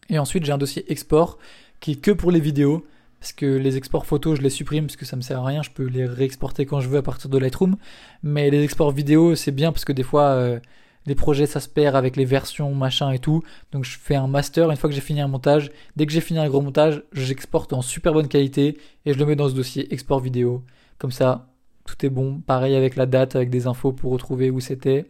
Et 0.09 0.17
ensuite, 0.17 0.45
j'ai 0.45 0.51
un 0.51 0.57
dossier 0.57 0.91
export 0.91 1.37
qui 1.79 1.91
est 1.91 2.01
que 2.01 2.09
pour 2.11 2.31
les 2.31 2.39
vidéos, 2.39 2.85
que 3.33 3.45
les 3.45 3.77
exports 3.77 4.05
photos, 4.05 4.37
je 4.37 4.41
les 4.41 4.49
supprime 4.49 4.85
parce 4.85 4.95
que 4.95 5.05
ça 5.05 5.15
me 5.15 5.21
sert 5.21 5.39
à 5.39 5.45
rien, 5.45 5.63
je 5.63 5.71
peux 5.71 5.85
les 5.85 6.05
réexporter 6.05 6.65
quand 6.65 6.79
je 6.79 6.89
veux 6.89 6.97
à 6.97 7.01
partir 7.01 7.29
de 7.29 7.37
Lightroom. 7.37 7.77
Mais 8.23 8.49
les 8.49 8.63
exports 8.63 8.91
vidéo, 8.91 9.35
c'est 9.35 9.51
bien 9.51 9.71
parce 9.71 9.85
que 9.85 9.93
des 9.93 10.03
fois, 10.03 10.59
les 11.07 11.15
projets 11.15 11.45
ça 11.45 11.59
se 11.59 11.69
perd 11.69 11.95
avec 11.95 12.15
les 12.17 12.25
versions 12.25 12.75
machin 12.75 13.11
et 13.11 13.19
tout. 13.19 13.41
Donc 13.71 13.85
je 13.85 13.97
fais 13.97 14.15
un 14.15 14.27
master, 14.27 14.69
une 14.69 14.77
fois 14.77 14.89
que 14.89 14.95
j'ai 14.95 15.01
fini 15.01 15.21
un 15.21 15.27
montage, 15.27 15.71
dès 15.95 16.05
que 16.05 16.11
j'ai 16.11 16.21
fini 16.21 16.37
un 16.39 16.47
gros 16.49 16.61
montage, 16.61 17.03
j'exporte 17.13 17.73
en 17.73 17.81
super 17.81 18.13
bonne 18.13 18.27
qualité 18.27 18.77
et 19.05 19.13
je 19.13 19.17
le 19.17 19.25
mets 19.25 19.35
dans 19.35 19.49
ce 19.49 19.53
dossier 19.53 19.91
export 19.93 20.19
vidéo. 20.19 20.63
Comme 20.99 21.11
ça, 21.11 21.47
tout 21.85 22.05
est 22.05 22.09
bon. 22.09 22.41
Pareil 22.41 22.75
avec 22.75 22.95
la 22.95 23.05
date, 23.05 23.35
avec 23.35 23.49
des 23.49 23.67
infos 23.67 23.93
pour 23.93 24.11
retrouver 24.11 24.51
où 24.51 24.59
c'était. 24.59 25.05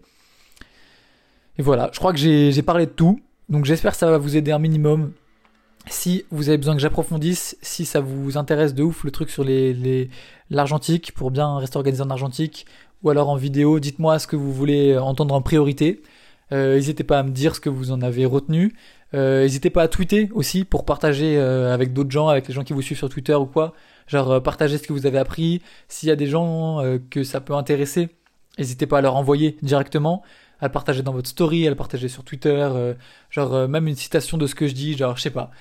Et 1.57 1.63
voilà, 1.63 1.89
je 1.91 1.97
crois 1.97 2.13
que 2.13 2.19
j'ai 2.19 2.61
parlé 2.61 2.85
de 2.85 2.91
tout. 2.91 3.19
Donc 3.49 3.65
j'espère 3.65 3.93
que 3.93 3.97
ça 3.97 4.11
va 4.11 4.19
vous 4.19 4.37
aider 4.37 4.51
un 4.51 4.59
minimum. 4.59 5.13
Si 5.89 6.25
vous 6.31 6.49
avez 6.49 6.57
besoin 6.57 6.75
que 6.75 6.81
j'approfondisse, 6.81 7.57
si 7.61 7.85
ça 7.85 7.99
vous 8.01 8.37
intéresse 8.37 8.73
de 8.73 8.83
ouf 8.83 9.03
le 9.03 9.11
truc 9.11 9.29
sur 9.29 9.43
les 9.43 10.09
l'argentique 10.49 11.13
pour 11.13 11.31
bien 11.31 11.57
rester 11.57 11.77
organisé 11.77 12.01
en 12.03 12.09
argentique, 12.09 12.65
ou 13.03 13.09
alors 13.09 13.29
en 13.29 13.35
vidéo, 13.35 13.79
dites-moi 13.79 14.19
ce 14.19 14.27
que 14.27 14.35
vous 14.35 14.51
voulez 14.53 14.97
entendre 14.97 15.35
en 15.35 15.41
priorité. 15.41 16.01
Euh, 16.51 16.75
n'hésitez 16.75 17.03
pas 17.03 17.19
à 17.19 17.23
me 17.23 17.31
dire 17.31 17.55
ce 17.55 17.59
que 17.59 17.69
vous 17.69 17.91
en 17.91 18.01
avez 18.01 18.25
retenu. 18.25 18.73
Euh, 19.13 19.43
n'hésitez 19.43 19.69
pas 19.69 19.83
à 19.83 19.87
tweeter 19.87 20.29
aussi 20.33 20.65
pour 20.65 20.85
partager 20.85 21.37
euh, 21.37 21.73
avec 21.73 21.93
d'autres 21.93 22.11
gens, 22.11 22.27
avec 22.27 22.47
les 22.47 22.53
gens 22.53 22.63
qui 22.63 22.73
vous 22.73 22.81
suivent 22.81 22.97
sur 22.97 23.09
Twitter 23.09 23.35
ou 23.35 23.45
quoi. 23.45 23.73
Genre 24.07 24.41
partager 24.41 24.77
ce 24.77 24.83
que 24.87 24.93
vous 24.93 25.05
avez 25.05 25.17
appris. 25.17 25.61
S'il 25.87 26.09
y 26.09 26.11
a 26.11 26.15
des 26.15 26.27
gens 26.27 26.81
que 27.09 27.23
ça 27.23 27.41
peut 27.41 27.53
intéresser, 27.53 28.09
n'hésitez 28.57 28.87
pas 28.87 28.99
à 28.99 29.01
leur 29.01 29.17
envoyer 29.17 29.57
directement, 29.61 30.23
à 30.61 30.67
le 30.67 30.71
partager 30.71 31.01
dans 31.03 31.11
votre 31.11 31.27
story, 31.27 31.67
à 31.67 31.69
le 31.69 31.75
partager 31.75 32.07
sur 32.07 32.23
Twitter. 32.23 32.69
genre 33.29 33.67
même 33.67 33.87
une 33.87 33.95
citation 33.95 34.37
de 34.37 34.47
ce 34.47 34.55
que 34.55 34.65
je 34.67 34.73
dis, 34.73 34.95
genre 34.95 35.17
je 35.17 35.23
sais 35.23 35.29
pas. 35.29 35.51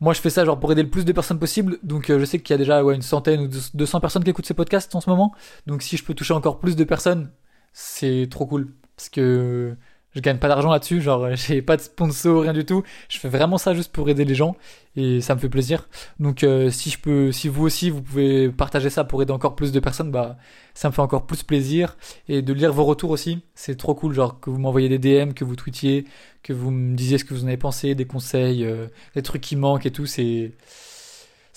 Moi, 0.00 0.12
je 0.12 0.20
fais 0.20 0.30
ça 0.30 0.44
genre 0.44 0.60
pour 0.60 0.70
aider 0.72 0.82
le 0.82 0.90
plus 0.90 1.04
de 1.04 1.12
personnes 1.12 1.38
possible. 1.38 1.78
Donc, 1.82 2.10
euh, 2.10 2.18
je 2.18 2.24
sais 2.24 2.38
qu'il 2.38 2.52
y 2.52 2.54
a 2.54 2.58
déjà 2.58 2.84
ouais, 2.84 2.94
une 2.94 3.02
centaine 3.02 3.42
ou 3.42 3.48
200 3.74 4.00
personnes 4.00 4.24
qui 4.24 4.30
écoutent 4.30 4.46
ces 4.46 4.54
podcasts 4.54 4.94
en 4.94 5.00
ce 5.00 5.08
moment. 5.08 5.34
Donc, 5.66 5.82
si 5.82 5.96
je 5.96 6.04
peux 6.04 6.14
toucher 6.14 6.34
encore 6.34 6.60
plus 6.60 6.76
de 6.76 6.84
personnes, 6.84 7.30
c'est 7.72 8.28
trop 8.30 8.46
cool. 8.46 8.74
Parce 8.96 9.08
que 9.08 9.76
je 10.16 10.20
gagne 10.22 10.38
pas 10.38 10.48
d'argent 10.48 10.70
là-dessus, 10.70 11.02
genre 11.02 11.34
j'ai 11.36 11.60
pas 11.60 11.76
de 11.76 11.82
sponsor, 11.82 12.42
rien 12.42 12.54
du 12.54 12.64
tout. 12.64 12.82
Je 13.08 13.18
fais 13.18 13.28
vraiment 13.28 13.58
ça 13.58 13.74
juste 13.74 13.92
pour 13.92 14.08
aider 14.08 14.24
les 14.24 14.34
gens 14.34 14.56
et 14.96 15.20
ça 15.20 15.34
me 15.34 15.40
fait 15.40 15.50
plaisir. 15.50 15.88
Donc 16.18 16.42
euh, 16.42 16.70
si 16.70 16.88
je 16.88 16.98
peux, 16.98 17.32
si 17.32 17.48
vous 17.48 17.64
aussi 17.64 17.90
vous 17.90 18.00
pouvez 18.00 18.48
partager 18.48 18.88
ça 18.88 19.04
pour 19.04 19.22
aider 19.22 19.32
encore 19.32 19.54
plus 19.54 19.72
de 19.72 19.78
personnes, 19.78 20.10
bah 20.10 20.38
ça 20.72 20.88
me 20.88 20.94
fait 20.94 21.02
encore 21.02 21.26
plus 21.26 21.42
plaisir 21.42 21.98
et 22.28 22.40
de 22.40 22.52
lire 22.54 22.72
vos 22.72 22.84
retours 22.84 23.10
aussi. 23.10 23.42
C'est 23.54 23.76
trop 23.76 23.94
cool, 23.94 24.14
genre 24.14 24.40
que 24.40 24.48
vous 24.48 24.58
m'envoyez 24.58 24.88
des 24.88 24.98
DM, 24.98 25.32
que 25.32 25.44
vous 25.44 25.54
tweetiez, 25.54 26.06
que 26.42 26.54
vous 26.54 26.70
me 26.70 26.96
disiez 26.96 27.18
ce 27.18 27.24
que 27.24 27.34
vous 27.34 27.44
en 27.44 27.48
avez 27.48 27.58
pensé, 27.58 27.94
des 27.94 28.06
conseils, 28.06 28.64
euh, 28.64 28.86
des 29.14 29.22
trucs 29.22 29.42
qui 29.42 29.54
manquent 29.56 29.84
et 29.84 29.92
tout. 29.92 30.06
C'est 30.06 30.52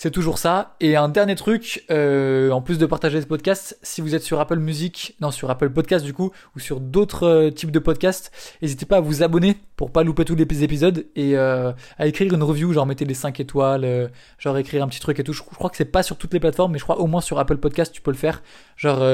c'est 0.00 0.10
toujours 0.10 0.38
ça. 0.38 0.76
Et 0.80 0.96
un 0.96 1.10
dernier 1.10 1.34
truc, 1.34 1.84
euh, 1.90 2.50
en 2.52 2.62
plus 2.62 2.78
de 2.78 2.86
partager 2.86 3.20
ce 3.20 3.26
podcast, 3.26 3.78
si 3.82 4.00
vous 4.00 4.14
êtes 4.14 4.22
sur 4.22 4.40
Apple 4.40 4.58
Music, 4.58 5.14
non 5.20 5.30
sur 5.30 5.50
Apple 5.50 5.68
Podcast 5.68 6.06
du 6.06 6.14
coup, 6.14 6.30
ou 6.56 6.58
sur 6.58 6.80
d'autres 6.80 7.26
euh, 7.26 7.50
types 7.50 7.70
de 7.70 7.78
podcasts, 7.78 8.32
n'hésitez 8.62 8.86
pas 8.86 8.96
à 8.96 9.00
vous 9.00 9.22
abonner 9.22 9.58
pour 9.76 9.90
pas 9.90 10.02
louper 10.02 10.24
tous 10.24 10.36
les 10.36 10.64
épisodes 10.64 11.04
et 11.16 11.36
euh, 11.36 11.72
à 11.98 12.06
écrire 12.06 12.32
une 12.32 12.42
review, 12.42 12.72
genre 12.72 12.86
mettez 12.86 13.04
les 13.04 13.12
5 13.12 13.40
étoiles, 13.40 14.10
genre 14.38 14.56
écrire 14.56 14.82
un 14.82 14.88
petit 14.88 15.00
truc 15.00 15.18
et 15.20 15.22
tout. 15.22 15.34
Je, 15.34 15.42
crois 15.42 15.68
que 15.68 15.76
c'est 15.76 15.84
pas 15.84 16.02
sur 16.02 16.16
toutes 16.16 16.32
les 16.32 16.40
plateformes, 16.40 16.72
mais 16.72 16.78
je 16.78 16.84
crois 16.84 16.98
au 16.98 17.06
moins 17.06 17.20
sur 17.20 17.38
Apple 17.38 17.58
Podcast 17.58 17.92
tu 17.92 18.00
peux 18.00 18.10
le 18.10 18.16
faire. 18.16 18.42
Genre 18.78 19.04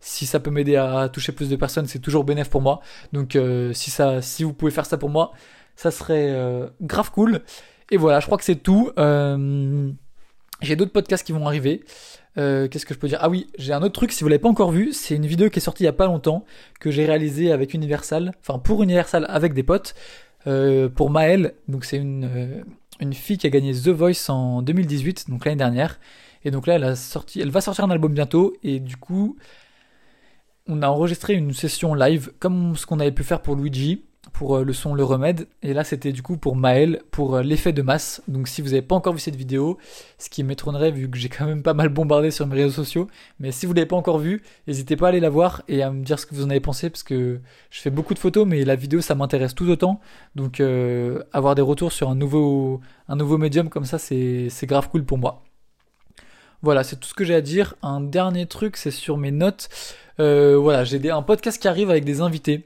si 0.00 0.26
ça 0.26 0.38
peut 0.38 0.50
m'aider 0.50 0.76
à 0.76 1.08
toucher 1.08 1.32
plus 1.32 1.48
de 1.48 1.56
personnes, 1.56 1.86
c'est 1.86 1.98
toujours 1.98 2.24
bénéf 2.24 2.50
pour 2.50 2.60
moi. 2.60 2.80
Donc 3.14 3.38
si 3.72 3.90
ça, 3.90 4.20
si 4.20 4.44
vous 4.44 4.52
pouvez 4.52 4.70
faire 4.70 4.84
ça 4.84 4.98
pour 4.98 5.08
moi, 5.08 5.32
ça 5.76 5.90
serait 5.90 6.30
grave 6.82 7.10
cool. 7.10 7.40
Et 7.90 7.96
voilà, 7.96 8.20
je 8.20 8.26
crois 8.26 8.36
que 8.36 8.44
c'est 8.44 8.56
tout. 8.56 8.92
J'ai 10.62 10.76
d'autres 10.76 10.92
podcasts 10.92 11.26
qui 11.26 11.32
vont 11.32 11.46
arriver. 11.46 11.82
Euh, 12.38 12.68
Qu'est-ce 12.68 12.86
que 12.86 12.94
je 12.94 12.98
peux 12.98 13.08
dire? 13.08 13.18
Ah 13.20 13.28
oui, 13.28 13.46
j'ai 13.58 13.72
un 13.72 13.82
autre 13.82 13.94
truc, 13.94 14.12
si 14.12 14.22
vous 14.22 14.28
l'avez 14.28 14.38
pas 14.40 14.48
encore 14.48 14.70
vu, 14.70 14.92
c'est 14.92 15.16
une 15.16 15.26
vidéo 15.26 15.50
qui 15.50 15.58
est 15.58 15.62
sortie 15.62 15.82
il 15.82 15.86
y 15.86 15.88
a 15.88 15.92
pas 15.92 16.06
longtemps, 16.06 16.44
que 16.78 16.90
j'ai 16.90 17.04
réalisée 17.04 17.50
avec 17.50 17.74
Universal, 17.74 18.32
enfin 18.40 18.58
pour 18.58 18.82
Universal 18.82 19.26
avec 19.28 19.52
des 19.52 19.62
potes, 19.62 19.94
euh, 20.46 20.88
pour 20.88 21.10
Maëlle, 21.10 21.54
donc 21.68 21.84
c'est 21.84 21.96
une, 21.96 22.24
euh, 22.24 22.62
une 23.00 23.14
fille 23.14 23.36
qui 23.36 23.46
a 23.46 23.50
gagné 23.50 23.72
The 23.72 23.88
Voice 23.88 24.28
en 24.30 24.62
2018, 24.62 25.28
donc 25.28 25.44
l'année 25.44 25.56
dernière, 25.56 25.98
et 26.44 26.50
donc 26.50 26.66
là 26.66 26.76
elle 26.76 26.84
a 26.84 26.94
sorti, 26.94 27.40
elle 27.40 27.50
va 27.50 27.60
sortir 27.60 27.84
un 27.84 27.90
album 27.90 28.12
bientôt, 28.14 28.54
et 28.62 28.78
du 28.78 28.96
coup 28.96 29.36
on 30.68 30.82
a 30.82 30.88
enregistré 30.88 31.34
une 31.34 31.52
session 31.52 31.94
live, 31.94 32.30
comme 32.38 32.76
ce 32.76 32.86
qu'on 32.86 33.00
avait 33.00 33.12
pu 33.12 33.24
faire 33.24 33.42
pour 33.42 33.56
Luigi, 33.56 34.04
pour 34.32 34.56
euh, 34.56 34.64
le 34.64 34.72
son 34.72 34.94
Le 34.94 35.04
Remède. 35.04 35.46
Et 35.62 35.72
là, 35.74 35.84
c'était 35.84 36.12
du 36.12 36.22
coup 36.22 36.36
pour 36.36 36.56
Maël, 36.56 37.02
pour 37.10 37.36
euh, 37.36 37.42
l'effet 37.42 37.72
de 37.72 37.82
masse. 37.82 38.22
Donc, 38.28 38.48
si 38.48 38.62
vous 38.62 38.68
n'avez 38.68 38.82
pas 38.82 38.94
encore 38.94 39.12
vu 39.12 39.18
cette 39.18 39.36
vidéo, 39.36 39.78
ce 40.18 40.28
qui 40.28 40.42
m'étonnerait 40.42 40.90
vu 40.90 41.08
que 41.08 41.18
j'ai 41.18 41.28
quand 41.28 41.46
même 41.46 41.62
pas 41.62 41.74
mal 41.74 41.88
bombardé 41.88 42.30
sur 42.30 42.46
mes 42.46 42.56
réseaux 42.56 42.82
sociaux. 42.82 43.08
Mais 43.38 43.52
si 43.52 43.66
vous 43.66 43.72
l'avez 43.72 43.86
pas 43.86 43.96
encore 43.96 44.18
vu, 44.18 44.42
n'hésitez 44.66 44.96
pas 44.96 45.06
à 45.06 45.08
aller 45.10 45.20
la 45.20 45.30
voir 45.30 45.62
et 45.68 45.82
à 45.82 45.90
me 45.90 46.04
dire 46.04 46.18
ce 46.18 46.26
que 46.26 46.34
vous 46.34 46.44
en 46.44 46.50
avez 46.50 46.60
pensé 46.60 46.90
parce 46.90 47.02
que 47.02 47.40
je 47.70 47.80
fais 47.80 47.90
beaucoup 47.90 48.14
de 48.14 48.18
photos, 48.18 48.46
mais 48.46 48.64
la 48.64 48.76
vidéo 48.76 49.00
ça 49.00 49.14
m'intéresse 49.14 49.54
tout 49.54 49.68
autant. 49.68 50.00
Donc, 50.34 50.60
euh, 50.60 51.22
avoir 51.32 51.54
des 51.54 51.62
retours 51.62 51.92
sur 51.92 52.08
un 52.10 52.14
nouveau, 52.14 52.80
un 53.08 53.16
nouveau 53.16 53.38
médium 53.38 53.68
comme 53.68 53.84
ça, 53.84 53.98
c'est 53.98 54.50
grave 54.62 54.88
cool 54.90 55.04
pour 55.04 55.18
moi. 55.18 55.42
Voilà, 56.62 56.84
c'est 56.84 56.96
tout 56.96 57.08
ce 57.08 57.14
que 57.14 57.24
j'ai 57.24 57.34
à 57.34 57.40
dire. 57.40 57.74
Un 57.82 58.00
dernier 58.00 58.46
truc, 58.46 58.76
c'est 58.76 58.90
sur 58.90 59.16
mes 59.16 59.30
notes. 59.30 59.68
voilà, 60.18 60.84
j'ai 60.84 61.10
un 61.10 61.22
podcast 61.22 61.60
qui 61.60 61.68
arrive 61.68 61.90
avec 61.90 62.04
des 62.04 62.20
invités. 62.20 62.64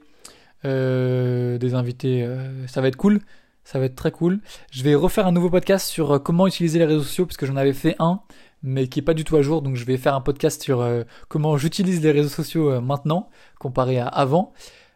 Euh, 0.65 1.57
des 1.57 1.75
invités. 1.75 2.23
Euh, 2.23 2.65
ça 2.67 2.81
va 2.81 2.87
être 2.87 2.95
cool. 2.95 3.21
Ça 3.63 3.79
va 3.79 3.85
être 3.85 3.95
très 3.95 4.11
cool. 4.11 4.39
Je 4.71 4.83
vais 4.83 4.95
refaire 4.95 5.27
un 5.27 5.31
nouveau 5.31 5.49
podcast 5.49 5.87
sur 5.87 6.11
euh, 6.11 6.19
comment 6.19 6.47
utiliser 6.47 6.79
les 6.79 6.85
réseaux 6.85 7.03
sociaux 7.03 7.25
parce 7.25 7.37
que 7.37 7.45
j'en 7.45 7.55
avais 7.55 7.73
fait 7.73 7.95
un 7.99 8.21
mais 8.63 8.87
qui 8.87 8.99
est 8.99 9.03
pas 9.03 9.13
du 9.13 9.23
tout 9.23 9.35
à 9.37 9.43
jour. 9.43 9.61
Donc 9.61 9.75
je 9.75 9.85
vais 9.85 9.97
faire 9.97 10.15
un 10.15 10.21
podcast 10.21 10.63
sur 10.63 10.83
comment 11.27 11.55
j'utilise 11.55 12.01
les 12.01 12.09
réseaux 12.09 12.29
sociaux 12.29 12.81
maintenant 12.81 13.29
comparé 13.59 13.99
à 13.99 14.07
avant. 14.07 14.53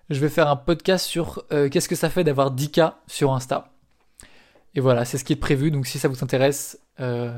Je 0.10 0.20
vais 0.20 0.30
faire 0.30 0.48
un 0.48 0.56
podcast 0.56 1.06
sur 1.06 1.46
qu'est-ce 1.50 1.88
que 1.88 1.96
ça 1.96 2.10
fait 2.10 2.24
d'avoir 2.24 2.56
10K 2.56 2.94
sur 3.06 3.32
Insta. 3.32 3.72
Et 4.74 4.80
voilà, 4.80 5.06
c'est 5.06 5.20
ce 5.20 5.24
qui 5.24 5.34
est 5.34 5.36
prévu. 5.36 5.70
Donc 5.70 5.86
si 5.86 6.00
ça 6.00 6.08
vous 6.08 6.24
intéresse, 6.24 6.80
je 6.98 7.32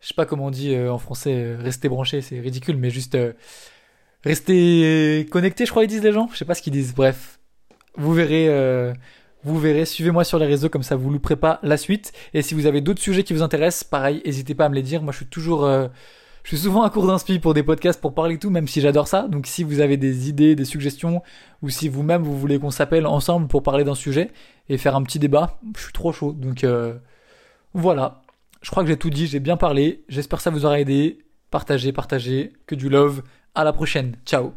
sais 0.00 0.14
pas 0.16 0.24
comment 0.24 0.46
on 0.46 0.50
dit 0.50 0.74
en 0.74 0.96
français, 0.96 1.54
restez 1.54 1.90
branché, 1.90 2.22
c'est 2.22 2.40
ridicule, 2.40 2.78
mais 2.78 2.88
juste 2.88 3.18
Restez 4.24 5.28
connectés, 5.30 5.66
je 5.66 5.70
crois 5.70 5.84
ils 5.84 5.88
disent 5.88 6.02
les 6.02 6.12
gens. 6.12 6.30
Je 6.32 6.38
sais 6.38 6.46
pas 6.46 6.54
ce 6.54 6.62
qu'ils 6.62 6.72
disent. 6.72 6.94
Bref, 6.94 7.38
vous 7.96 8.12
verrez. 8.12 8.48
Euh, 8.48 8.92
vous 9.44 9.58
verrez, 9.58 9.84
suivez-moi 9.84 10.24
sur 10.24 10.38
les 10.38 10.46
réseaux 10.46 10.70
comme 10.70 10.82
ça 10.82 10.96
vous 10.96 11.10
louperez 11.10 11.36
pas 11.36 11.60
la 11.62 11.76
suite. 11.76 12.12
Et 12.32 12.40
si 12.40 12.54
vous 12.54 12.66
avez 12.66 12.80
d'autres 12.80 13.02
sujets 13.02 13.24
qui 13.24 13.34
vous 13.34 13.42
intéressent, 13.42 13.84
pareil, 13.84 14.22
n'hésitez 14.24 14.54
pas 14.54 14.64
à 14.64 14.68
me 14.70 14.74
les 14.74 14.82
dire. 14.82 15.02
Moi, 15.02 15.12
je 15.12 15.18
suis 15.18 15.26
toujours, 15.26 15.64
euh, 15.64 15.88
je 16.44 16.48
suis 16.48 16.64
souvent 16.64 16.82
à 16.82 16.90
court 16.90 17.06
d'inspi 17.06 17.38
pour 17.38 17.52
des 17.52 17.62
podcasts 17.62 18.00
pour 18.00 18.14
parler 18.14 18.38
tout, 18.38 18.48
même 18.48 18.66
si 18.66 18.80
j'adore 18.80 19.06
ça. 19.06 19.28
Donc, 19.28 19.46
si 19.46 19.62
vous 19.62 19.80
avez 19.80 19.98
des 19.98 20.30
idées, 20.30 20.54
des 20.54 20.64
suggestions, 20.64 21.22
ou 21.62 21.68
si 21.68 21.90
vous-même 21.90 22.22
vous 22.22 22.38
voulez 22.38 22.58
qu'on 22.58 22.70
s'appelle 22.70 23.06
ensemble 23.06 23.46
pour 23.46 23.62
parler 23.62 23.84
d'un 23.84 23.94
sujet 23.94 24.30
et 24.70 24.78
faire 24.78 24.96
un 24.96 25.02
petit 25.02 25.18
débat, 25.18 25.58
je 25.76 25.82
suis 25.82 25.92
trop 25.92 26.12
chaud. 26.12 26.32
Donc, 26.32 26.64
euh, 26.64 26.94
voilà. 27.74 28.22
Je 28.62 28.70
crois 28.70 28.82
que 28.82 28.88
j'ai 28.88 28.96
tout 28.96 29.10
dit, 29.10 29.26
j'ai 29.26 29.40
bien 29.40 29.58
parlé. 29.58 30.04
J'espère 30.08 30.38
que 30.38 30.42
ça 30.42 30.50
vous 30.50 30.64
aura 30.64 30.80
aidé. 30.80 31.18
Partagez, 31.50 31.92
partagez. 31.92 32.54
Que 32.66 32.74
du 32.74 32.88
love. 32.88 33.22
À 33.54 33.62
la 33.62 33.74
prochaine. 33.74 34.16
Ciao. 34.24 34.54